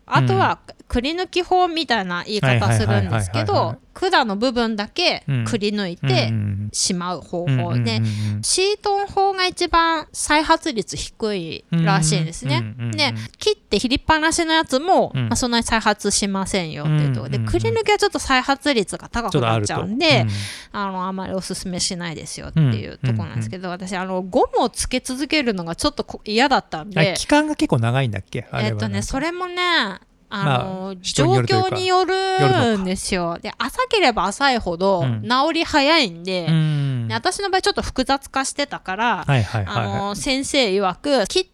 [0.06, 6.32] あとはくり抜き法みたいな言い方するんですけど管の部分だけくり抜いて
[6.76, 8.02] しまう方法で
[8.42, 12.74] シートン法が一番再発率低いらしいんですね。
[12.92, 20.26] で切って切りっぱなしのやつも、まあ、そんなに再発しませんよっていうところでくり抜きはちょっと再発率が高くなっちゃうんで
[20.72, 27.14] あのあんまりおすすめしないですよっていうところなんですけど私あのゴムをつけ続けるのがちょっと嫌だったんで。
[27.16, 28.46] 期間が結構長いんだっけ？
[28.52, 30.00] えっとねそれもね
[30.34, 33.38] あの、まあ、状況によるんですよ。
[33.40, 41.53] で浅ければ浅いほど治り早いんでうん、で私の場合ちょっと複雑化してたから、はいはいはいはい、あの先生曰く切って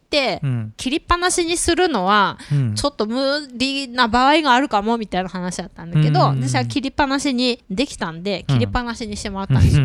[0.77, 2.39] 切りっぱなしにするのは
[2.75, 9.79] ちょっと無理な場合があるかもみたいな話だったんだけど、うん、私は切りっぱなしにできたんで切りっぱなしにしてもらったんです。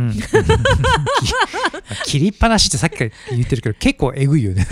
[2.05, 4.65] 切りっぱなしってさっきから言ってるけど結構えぐいよね。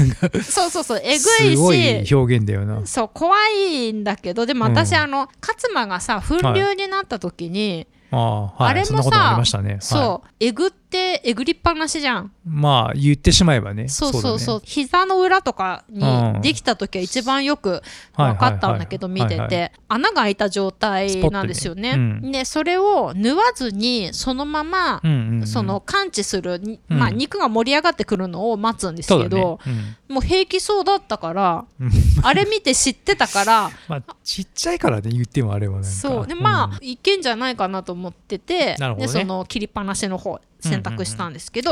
[0.43, 2.85] そうそうそうえぐいしすごい表現だよな。
[2.85, 9.01] そう怖いんだけどでも私、あの勝間がさ粉流になった時に、はいあはい、あれも
[9.43, 12.31] さ、ね、そう、えぐってえぐりっぱなしじゃん。
[12.45, 13.87] まあ言ってしまえばね。
[13.87, 17.81] そうそうそう、ね、膝の裏とかにできた時は一番よく
[18.15, 29.71] 分かったんだけど見てて穴が開いた状態なんですよね、ねうん、でそれを縫わずにそのまま、うんうんうん、その感知する、まあ、肉が盛り上がってくるのを待つんですけど、ね。
[30.09, 31.65] うん、もう平気そうだったから
[32.23, 36.27] あれ見て知ってたから まあちっちゃいからね言ってもあれはねそう。
[36.27, 41.71] でまあ、いけんじゃないかなと思ってて、ね、でその切りっぱなしの方選択したんですけど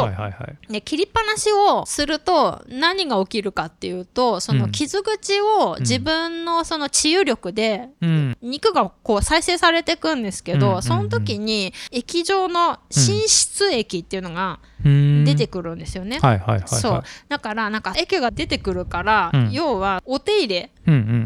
[0.84, 7.90] 切りっぱなしをすると何が起きるかっていうとその傷口を自分のその治癒力で
[8.42, 16.20] 肉がこう再生されていくんですけどその時に液状の滲出液っていうのが出てくるんですよね。
[16.66, 17.04] そう。
[17.30, 20.72] だからなんか液が出てくるから、要はお手入れ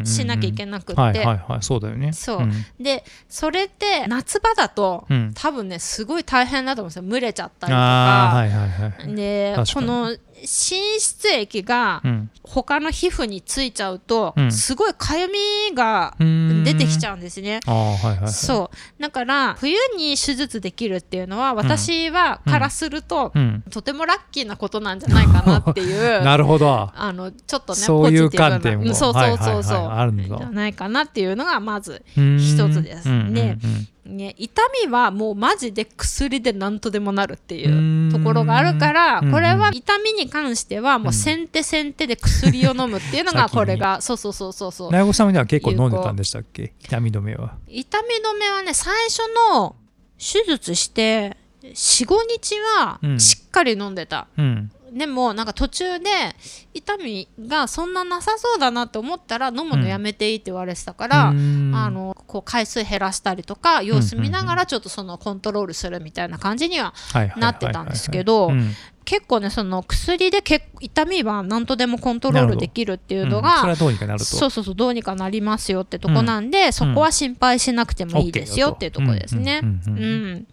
[0.04, 1.24] しなきゃいけなくて。
[1.60, 2.12] そうだよね。
[2.12, 7.10] そう、うん、でそれって夏場だと、うん、多分ねすごい大変だと思うんですよ。
[7.10, 12.02] 蒸れちゃったりとか、はいはいはい、でこの滲出液が
[12.42, 17.60] 他の皮膚についちゃうと、うん、すごいかゆみが出てきちゃうんですね。
[17.66, 19.02] はいはい、そう。
[19.02, 26.90] だから冬に手術できるっていうのは私はからすると、うん、とてもラッキーなことなんじゃないかなっていう なるほど。
[26.94, 28.94] あのちょっとねそういう観点も。
[28.94, 33.08] そうそうそうそう、はいはいはい、あるんじゃないかなっていうのがまず一つです。
[33.32, 33.56] で、
[34.06, 44.92] ね、痛みはもうマジで薬で何とでもなるっていうところがあるからこれは痛みに関してはもう先手先手で薬を飲むっていうのが これがそうそうそうそうそう。
[44.92, 46.72] 苗子さんには結構飲んでたんでしたっけ？
[46.84, 47.54] 痛み止めは。
[47.68, 49.20] 痛み止めはね最初
[49.52, 49.74] の
[50.18, 56.10] 手術して45日はしっかり飲んでた、うん、でもなんか途中で
[56.72, 66.94] 痛みがそんななさそうだなって思ったら飲むのやめていいって言われてたから、うん、あのこう回数減らしたりとか様子見ながらちょっとそのコントロールするみたいな感じには
[67.36, 68.50] なってたんですけど
[69.04, 73.66] 結構ねその薬でけ痛みは何とでもコントロールできるっていうのが、うん、そ
[74.18, 79.60] そそうそうそうどうにかなりますよってとこなんで、うん、そこは心配しなくてもいいですよっていうとこですね。
[79.62, 80.46] うん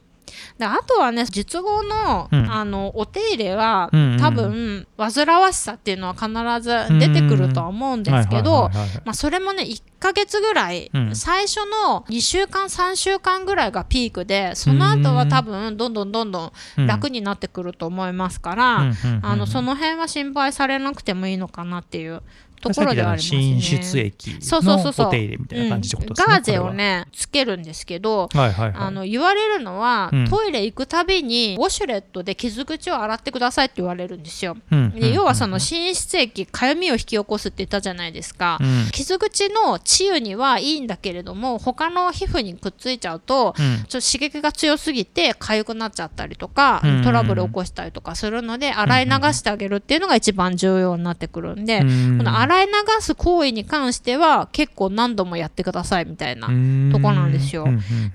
[0.58, 6.28] であとはね術後のうん、あのお手入れは、うんうん、多分煩わしさっていうのは必
[6.62, 8.70] ず出てくるとは思うんですけど
[9.14, 18.92] それもね1ヶ月ぐらい、うん、最初の2週間3週間ぐらいがピークでその後は多分どんどんどんどん楽になってくると思いますから、
[19.22, 22.22] あのその辺は心配されなくてもいいのかなっていう
[22.64, 23.42] ところではありますね。
[23.42, 26.34] 進出液のお手入れみたいな感じってことですね。
[26.34, 34.56] ガーゼをねつけるんですけど、はいはいはい、あの言われるのは、うん、トイレ行くたびにウォシュレットで傷口を洗ってくださいって言われるんですよ。
[34.72, 38.58] うん、で要はその進出液かゆみを引き起こすって言ったじゃないですか。
[38.62, 43.54] うん、傷口の治癒にはいいんだけれども他の皮膚にくっついちゃうと、
[43.88, 56.48] ちょっと刺激が強すぎて痒くなっちゃったりとか、トラブル起こしたりとかするので洗い流してあげるっていうのが一番重要になってくるんで、この洗い流す行為に関しては結構何度もやってくださいみたいな
[56.92, 57.68] とこなんですよ。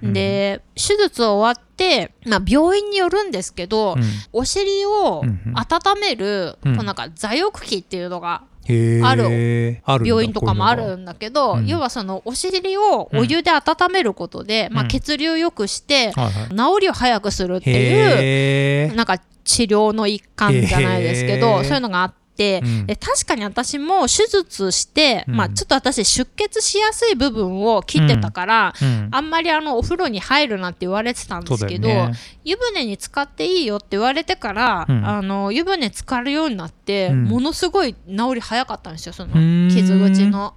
[0.03, 5.22] で手術終わって、まあ、病院によるんですけど、うん、お尻を
[5.55, 8.42] 温める、うん、こうなんか座浴器っていうのが
[9.03, 9.83] ある。
[10.05, 16.12] 病院とかもあるんだけど、うん、要はそのお尻をお湯で温めることで、まあ、血流を良くして、
[16.51, 22.27] 治りを早くするっていうなんか治療の一環じゃないですけどそういうのがあって。
[22.38, 22.87] て、うん。
[22.87, 25.37] で確かに私も手術して、うん。
[25.37, 29.08] まあ、ちょっと私出血しやすい部分を切ってたから、うん。
[29.10, 32.12] あんまりあのお風呂に入るなって言われてたんですけど、ね。
[32.44, 35.04] 湯船に浸かっていいよって言われてから、うん。
[35.04, 36.77] あの湯船浸かるようになって、うん
[37.10, 39.68] ものすごい治り早かったんですよそのうん。
[39.70, 40.54] 傷口の。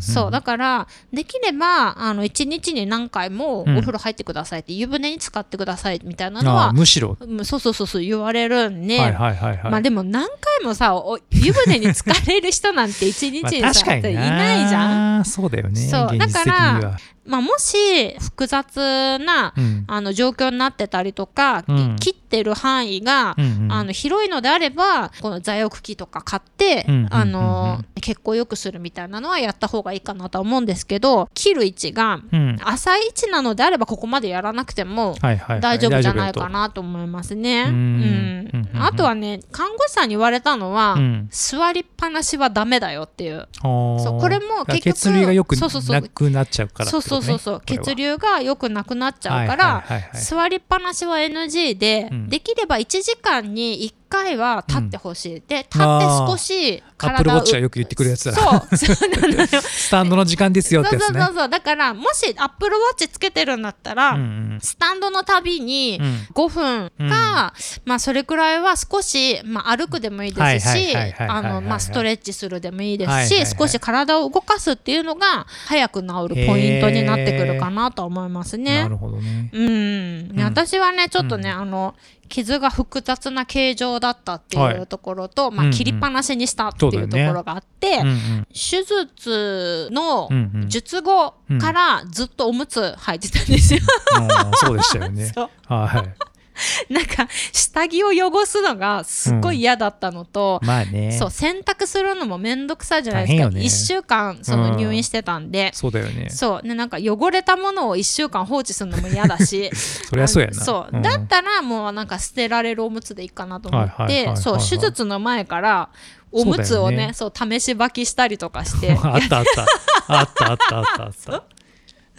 [0.00, 3.80] そうだからできればあの1日に何回もおうん。
[3.80, 15.20] 風呂入ってくださいって、湯船に浸かってくださいみたいなのあはあむしろ、うんそうそうそうそう言われるんで、まあでも何回もさお湯船に浸かれる人なんて1日 まあにさいないじゃん。
[15.20, 19.84] んそうだよねそう現実的にだはまあ、もし複雑なうん。
[19.86, 21.96] あの状況になってたりとか、うん。
[21.96, 32.58] 切ってる範囲が、うんうんあの広いのであればこの座浴器とか買って、あの血行良くするみたいなのはやった方がいいかなとは思うんですけど切る位置がうん。
[32.62, 37.64] 浅い位置なのであればここまでやらなくても大丈夫じゃないかなと思いますね。
[37.68, 37.74] うん。
[37.74, 38.52] うん。
[38.52, 41.28] うんうんあとはね看護師さんに言われたのは、うん。
[41.30, 43.48] 座りっぱなしはダメだよっていう。
[43.54, 46.00] そそうこれも結局血流がよくそうそうそう。
[46.00, 47.62] なくなっちゃうからってそうそうそうそう。
[47.64, 49.84] 血流が良くなくなっちゃうから、
[50.14, 52.28] 座りっぱなしは NG で、うん。
[52.28, 58.32] できれば1時間に1回は立ってほしい、で立って少しアップルウォッチがよく言ってくるやつだ。
[58.32, 58.42] そ
[58.72, 59.46] うそうなのよ。
[59.62, 61.20] スタンドの時間ですよってやつね。
[61.20, 64.24] そうそうそうだからもしアップルウォッチつけてるんだったら、うんう
[64.56, 64.58] ん。
[64.62, 66.26] スタンドのたびにうん。
[66.34, 73.56] 5分か、まあそれくらいは少し、まあ、歩くでもいいですしストレッチするでもいいですし、はいはいはい。
[73.58, 78.82] 少し体を動かすっていうのが早く治るポイントになってくるかなと思いますね。
[78.82, 78.88] な。
[78.88, 79.50] るほどね。
[79.52, 80.44] うん、ねうん。
[80.44, 81.94] 私はねちょっとね、あの
[82.32, 85.72] 傷が複雑な形状だったっていうところと、まあ、うんうん。
[85.76, 88.46] 切りっぱなしにしたっていうところがあって、うんうん。
[88.48, 90.68] 手術のうんうん。
[90.70, 93.80] 術後からずっとおむつ履いてたんですよ。
[94.18, 94.28] うん。
[94.54, 95.30] そうでしたよね。
[95.68, 96.31] はい
[96.88, 101.12] なんか下着を汚すのがすっごい嫌だったのと、まあね。
[101.12, 103.60] そう洗濯するのもめんどくさいじゃないですか、ね。
[103.60, 106.30] 1週間その入院してたんで、そうだよね。
[106.30, 106.66] そう。
[106.66, 109.70] ねなんか汚れたものを1週間放置するのも嫌だし。
[110.08, 110.64] そりゃそうやな。
[110.64, 111.02] そう、ん。
[111.02, 115.88] だったらもうなんか捨てられるおむつでいいかなと思ってそう手術の前から
[116.30, 118.92] おむつをねそそう試し履きしたりとかして。
[119.02, 119.66] あったあった。
[120.08, 121.62] あったあったあったあった。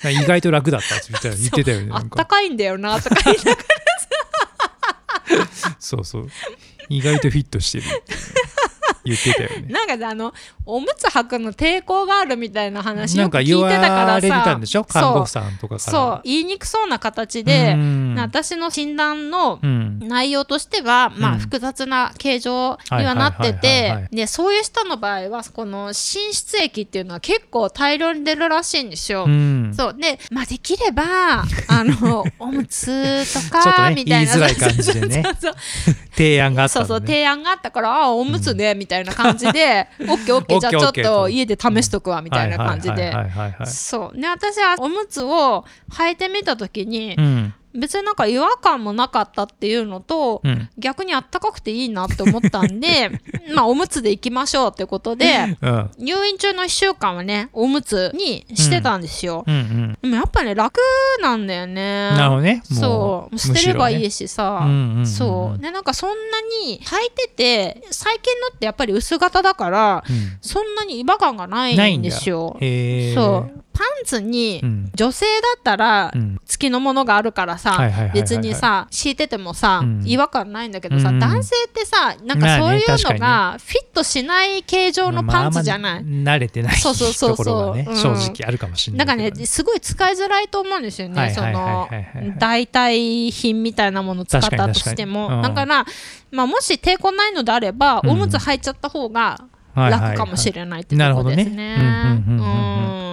[0.10, 3.58] 意外と楽だったって言ってたよ言ってたよねあったかいんだよなとか言いながら
[5.84, 6.28] そうそう。
[6.88, 8.16] 意外とフィットしてるって
[9.06, 9.66] 言ってたよね。
[9.74, 10.34] なんかねあの
[10.66, 14.56] おむつ履くの抵抗があるみたいな話なんかよく聞いて言たからさ。
[14.56, 14.84] んでしょ？
[14.84, 15.80] 看護婦さんとかから。
[15.80, 16.22] そう。
[16.24, 18.16] 言いにくそうな形で、うん。
[18.18, 19.99] 私の診断のうん。
[19.99, 29.26] 内容としては、まあ、うん複雑な形状にはなっててでそういう人の場合はこの滲出液っていうのは結構大量に出るらしいんですよ。
[29.26, 29.74] うん。
[29.76, 29.95] そう。
[29.99, 31.04] で、まあ、できれば
[31.41, 31.45] あ
[31.84, 34.34] の おむつとかみたいな。
[34.34, 35.24] 言いづらい感じでね。
[36.16, 41.30] 提案があったそうそう提案があったからあおむつね、みたいな感じで オッケーオッケーじゃあちょっとと。
[41.30, 43.14] 家で試しとくわみたいな感じで。
[43.66, 44.20] そう。
[44.20, 50.70] で私はおむつを履いてみた時にうん別になんか違和感もなかったっていうのと、うん。
[50.78, 53.10] 逆にあったかくていいなって思ったんで
[53.54, 55.92] まあおむつで行きましょうってことでうん。
[55.98, 59.98] 入院中の1週間はねおむつにしてたんですよ、うんうん。
[60.02, 60.80] でもやっぱね楽
[61.22, 62.12] なんだよね。
[62.12, 62.64] なるほどね。
[62.70, 65.62] もそう捨てればいいししさ、うんうんうんそう。
[65.62, 66.16] でなんかそんな
[66.66, 70.38] に履いてて最近のってやっぱり薄型だからうん。
[70.42, 72.58] そんなに違和感がないんですよ。
[73.16, 74.92] そうパンツにうん。
[74.96, 76.40] 女性だったらうん。
[76.46, 80.04] 月のものがあるからさ、別にさ敷いててもさ、うん。
[80.06, 81.20] 違和感ないんだけどさ、うん。
[81.20, 87.96] 男性ってさなんかそういうのがフィットしない形状のパンツじゃない、まああんま慣れてないそうそうそうそう。
[87.96, 91.88] 正直あるかもしれなないんかねすごい使いづらいと思うんですよね、その
[92.38, 95.86] 代替品みたいなもの使ったとしても、だから、
[96.32, 98.10] まあ、もし抵抗ないのであれば、うん。
[98.12, 99.40] おむつ履いちゃった方が
[99.76, 101.38] 楽かもしれないってなるほどね。
[101.38, 103.12] とこですね。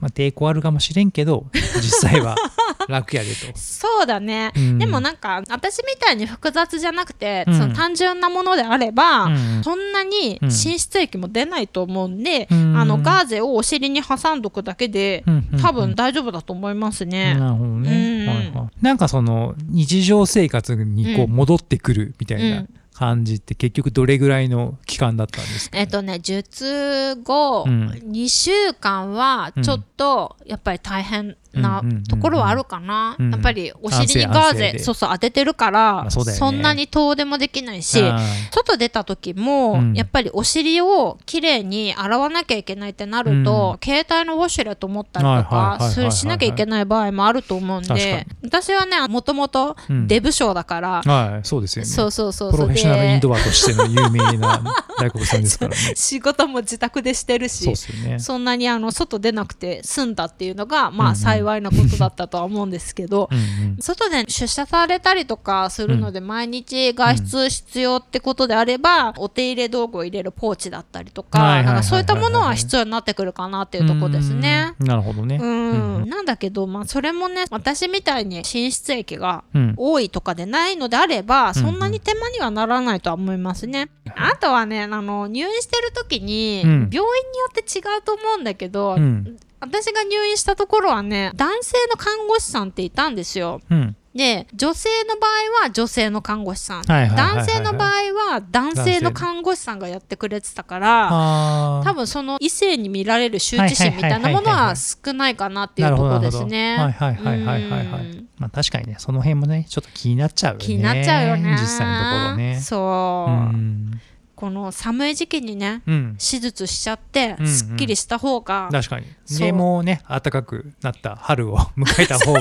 [0.00, 2.36] まあ抵抗あるかもしれんけど実際は
[2.88, 3.56] 楽やでと。
[3.56, 4.78] そうだね、うん。
[4.78, 7.54] でもなんか私みたいに複雑じゃなくて、うん。
[7.54, 9.60] その単純なものであれば、うん。
[9.62, 10.48] そんなにうん。
[10.48, 12.76] 滲出液も出ないと思うんで、うん。
[12.76, 15.24] あのガーゼをお尻に挟んどくだけで、
[15.62, 17.34] 多分大丈夫だと思いますね。
[17.34, 18.28] なるほどね、うん。
[18.28, 18.84] はいはい。
[18.84, 21.30] なんかその日常生活にこううん。
[21.30, 22.58] 戻ってくるみたいな。
[22.58, 22.68] うん
[23.00, 27.88] 感じって結局どれぐらいの期間だったんですか、えっとね術後うん。
[27.88, 36.32] 2週間はちょっとやっぱり大変なところはあるかな、うんうんやっぱりお尻にガーゼそうそう当ててるから、まあそね。
[36.32, 38.02] そんなに遠出もできないし
[38.50, 39.94] 外出た時も、うん。
[39.94, 48.26] やっぱりお尻をきれいに洗わなきゃいけないってなると、携帯のウォシュレット持ったりとかしなきゃいけない場合もあると思うんで。
[48.42, 50.06] 私はねもともとうん。
[50.06, 51.88] デブ症だから、はいそうですよね。
[51.88, 52.50] そうそうそう。
[52.50, 54.62] そうプロフェッショナルインでドアとしての有名な
[54.98, 55.76] 大黒さんですからね。
[55.94, 57.68] 仕事も自宅でしてるし
[58.04, 58.18] ね。
[58.18, 63.40] そんなにあの外出なくて済んだっていうのがまうんうんあ幸いなことだったとは思うんですけど、うんう
[63.72, 63.76] ん。
[63.80, 74.74] 外で出社されたりとかするので、毎日外出必要ってことであれば、お手入れ道具を入れるポーチだったりとか、なんかそういったものは必要になってくるかなっていうところですね。
[74.78, 74.86] うん。
[74.86, 75.38] なるほどね。
[75.40, 76.08] うん、うん。
[76.08, 79.74] なんだけど、まあ、それもね私みたいに脂質液がうん。
[79.76, 83.88] 多いとかでないのであれば、そんなに手間にはならないとは思いますね。
[84.16, 86.70] あとはねあの入院してる時に、うん。
[86.70, 87.06] 病院によ
[87.50, 93.60] って違うと思うんだけど、うん私が入院したところはね男性の看護師さんっていたんですよ。
[93.70, 93.96] うん。
[94.14, 97.90] で女性の場合は女性の看護師さん、男性の場合
[98.32, 106.76] は男性の看護師さんがやってくれてたからあ多分その異性に見られる羞恥心みたいなものは少ないかなっていうところですね。
[106.76, 107.86] はいはいはいはいはい。
[107.86, 108.04] はうん。
[108.06, 112.60] いまあ確かにねその辺もねちょっと気になっちゃうよね気になっちゃうよね実際のところね。
[112.60, 114.00] そう、うん
[114.40, 116.16] この寒い時期にねうん。
[116.18, 117.52] 手術しちゃってうんうん。
[117.52, 119.06] すっきりした方が、確かに。
[119.26, 119.38] そう。
[119.40, 122.40] でもうね暖かくなった春を 迎えた方が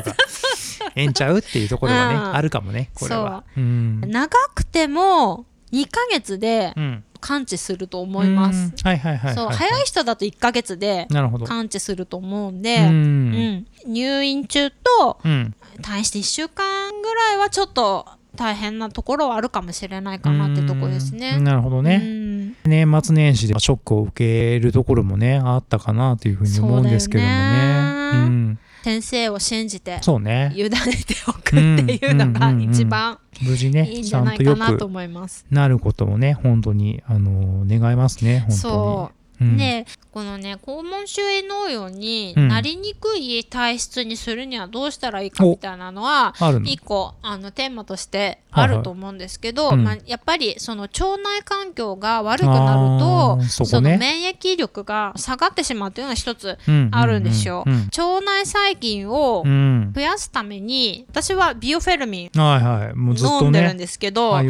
[0.95, 2.36] え えんちゃうっていうところはね、うん。
[2.36, 3.43] あるかもねこれは。
[3.58, 3.60] う。
[3.60, 4.00] ん。
[4.08, 7.04] 長くても2ヶ月でうん。
[7.22, 8.58] 完治すると思います。
[8.58, 8.74] うん。
[8.82, 11.45] はいはいはいはいそう早い人だと1ヶ月でなるほど。
[11.45, 13.30] 完治すると思うんうで、うん。
[13.32, 13.66] ん。
[13.88, 15.54] 入院中とうん。
[15.82, 16.66] 対して1週間
[17.02, 18.06] ぐらいはちょっと
[18.36, 21.36] 大変なところはあるかもしれないかなってとこですね。
[21.38, 22.56] うんなるほどうねん。
[22.66, 27.36] 年末年始でショックを受けるところもねあったかなというふうに思うんですけどもね。
[27.36, 28.28] そうだよね。
[28.28, 30.54] うん先生を信じてそうね。
[30.56, 30.80] 委ねて
[31.28, 35.46] おくっていうのが一番無事ねいいんじゃないちゃんとよくかなと思います。
[35.50, 38.58] なることをね本当にあの願いますね本当に。
[38.58, 39.12] そ
[39.42, 39.58] ううん。
[39.58, 42.48] でこのね肛門周囲農業にうん。
[42.48, 46.66] なりにくい体質にするにはどうしたらいいかみたいなのはあるの？
[46.66, 57.64] 一個あのテーマとしてあると思うんですけど、まあ、やっぱりその腸内環境が悪くなるとあーその免疫力が下がってしまうというのが一つうんあるんですよ。
[57.66, 57.86] うん。
[57.86, 59.92] 腸内細菌をうん。
[59.94, 62.96] 増やすために私はビオフェルミンはいはい。
[62.96, 64.42] もうずっと飲んでるんねですけど、そう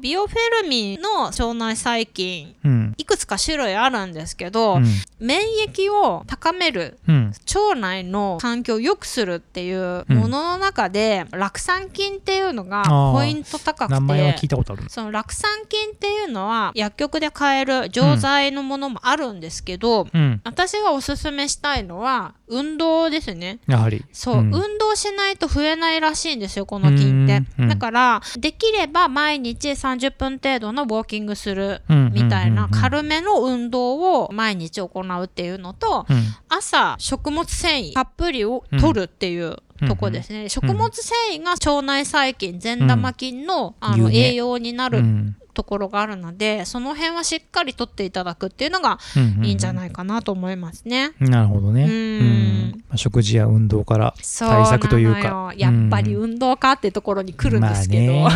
[0.00, 2.94] ビオフェルミンの腸内細菌うん。
[2.98, 4.84] いくつか種類あるんですけど、うん。
[5.18, 7.32] 免疫を高めるうん。
[7.54, 14.84] 腸内の環境を良くするっていうものの中で、酪酸菌っていうのがポイント高く名前は聞ていたことある。
[14.88, 20.40] その酪酸菌っていうのは薬局で買える錠剤のものもあるんですけど、うん。
[20.44, 23.60] 私がおすすめしたいのは運動ですね。
[23.66, 24.04] やはり。
[24.12, 24.54] そう、ん。
[24.54, 27.66] 運動しないと増えないらしいんですよこの菌って。
[27.66, 32.12] だからできれば毎日30分程度のウォーキングするうん。
[32.12, 36.20] みたいな軽めの運動を毎日行うっていうのとうん。
[36.48, 39.56] 朝食物繊維たっぷりを取るっていう
[39.86, 45.36] とこですね、食物繊維が腸内細菌善玉菌の,、あの栄養になるうん。
[45.52, 51.12] ところがあるので、その辺はしっかり取っていただくっていうのがうんいいんじゃないかなと思いますね。
[51.18, 51.84] なるほどね。
[51.84, 52.82] うん。
[52.96, 58.30] 食事や運動から対策というなかやっぱり運動家っていうところに来るんですけど、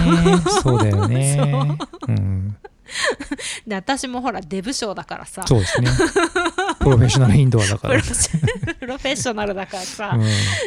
[0.61, 1.79] そうだよね。
[2.09, 2.57] うん、
[3.67, 5.91] で私もほらデブ症だからさそうですね。
[6.81, 8.99] プロフェッショナルインドアだからプロ。
[8.99, 10.19] フェッショナルだからさ、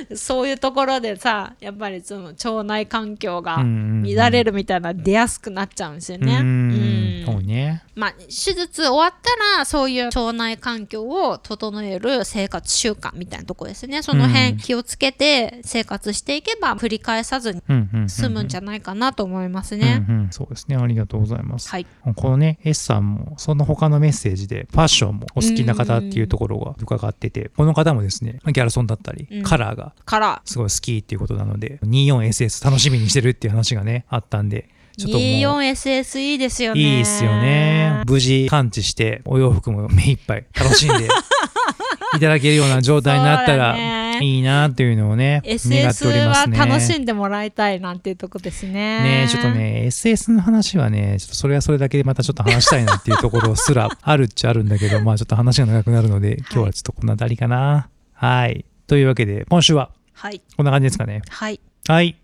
[0.09, 6.37] うそういうところでさやっぱりその腸内環境がん乱れるみたいな出やすくなっちゃうんですよね。
[6.41, 6.96] うんうん
[7.31, 7.83] そうね。
[7.95, 17.61] まあ、手術終わったらそういう腸内環境を整える生活習慣みたいなとこですねそのうん辺気をつけて生活していけば繰り返さずに
[18.07, 20.05] 済むんじゃないかなと思いますうんね。
[20.07, 20.75] うんそうですね。
[20.75, 21.69] ありがとうございます。
[21.69, 35.27] はい、このね、S さんも、その他のメッセージで、ファッションもお好きな方っていうところが伺ってて、この方もですね、ギャルソンだったりうん、カラーがからすごい好きっていうことなので、24SS 楽しみにしてるっていう話がね、あったんで、ちょっともう、
[35.61, 36.81] 24SS いいですよね。
[36.81, 38.03] いいっすよね。
[38.07, 41.05] 無事完治して、お洋服も目いっぱい楽しんで
[42.15, 46.57] いただけるような状態になったらねいいなっていうのをね、願って SS おりますね。
[46.57, 48.71] は楽しんでもらいたいなんていうとこですね。
[48.73, 57.89] ねちょっとね、SS の話はね、ちょっとそれはそれだけでまたちょっと話したいなっていうところすらあるっちゃあるんだけど、まあちょっと話が長くなるので、今日はちょっとこの辺りかな。
[58.13, 58.65] はい。
[58.87, 60.41] というわけで、今週ははい。
[60.55, 61.21] こんな感じですかね。
[61.29, 61.59] はい。
[61.87, 62.15] はい。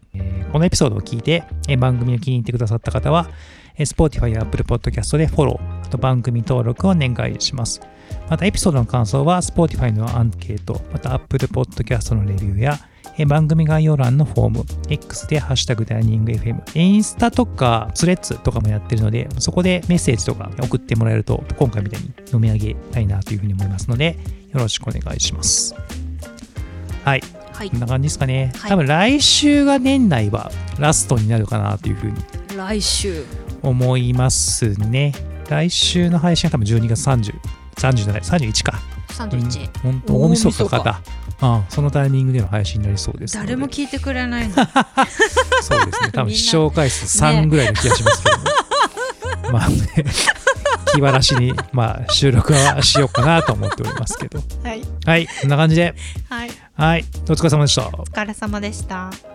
[0.52, 1.44] このエピソードを聞いて、
[1.78, 3.30] 番組を気に入ってくださった方は、
[3.78, 7.82] Spotify や Apple Podcast でフォロー、あと番組登録をお願いします。
[8.30, 12.80] またエピソードの感想は Spotify のアンケート、また Apple Podcast のレビューや
[13.28, 24.18] 番組概要欄のフォーム、X でハッシュタグダイニング FM、インスタとかスレッズとかもやってるので、そこでメッセージとか送ってもらえると、今回みたいに読み上げたいなというふうに思いますので、
[24.52, 25.76] よろしくお願いします。
[27.04, 27.43] はい。
[27.54, 28.52] はい、こんな感じですかね。
[28.58, 32.16] はい、多分来週が年内はラストになるかなというふうに。
[32.58, 33.26] 来週。
[33.62, 35.14] 思いますね。
[35.50, 37.34] 来週の配信は多分12月30、
[37.76, 38.80] 30じゃない、31か。
[39.10, 39.80] 31。
[39.82, 41.02] 本当、大晦日かだ。
[41.42, 44.56] ああそのタイミングでの配信になりそうです誰も聞いてくれないの。
[45.62, 46.12] そうですね。
[46.14, 48.44] 多分視聴回数3ぐらいの気がしますけど、ね、
[49.52, 50.06] まあね。
[50.94, 54.40] 気晴らしに、まあ、収録はしようかなと思っておりますけど。
[54.64, 55.96] はい、はい、こんな感じで。
[56.30, 57.88] はい、はい、お疲れ様でした。
[57.88, 59.33] お疲れ様でした。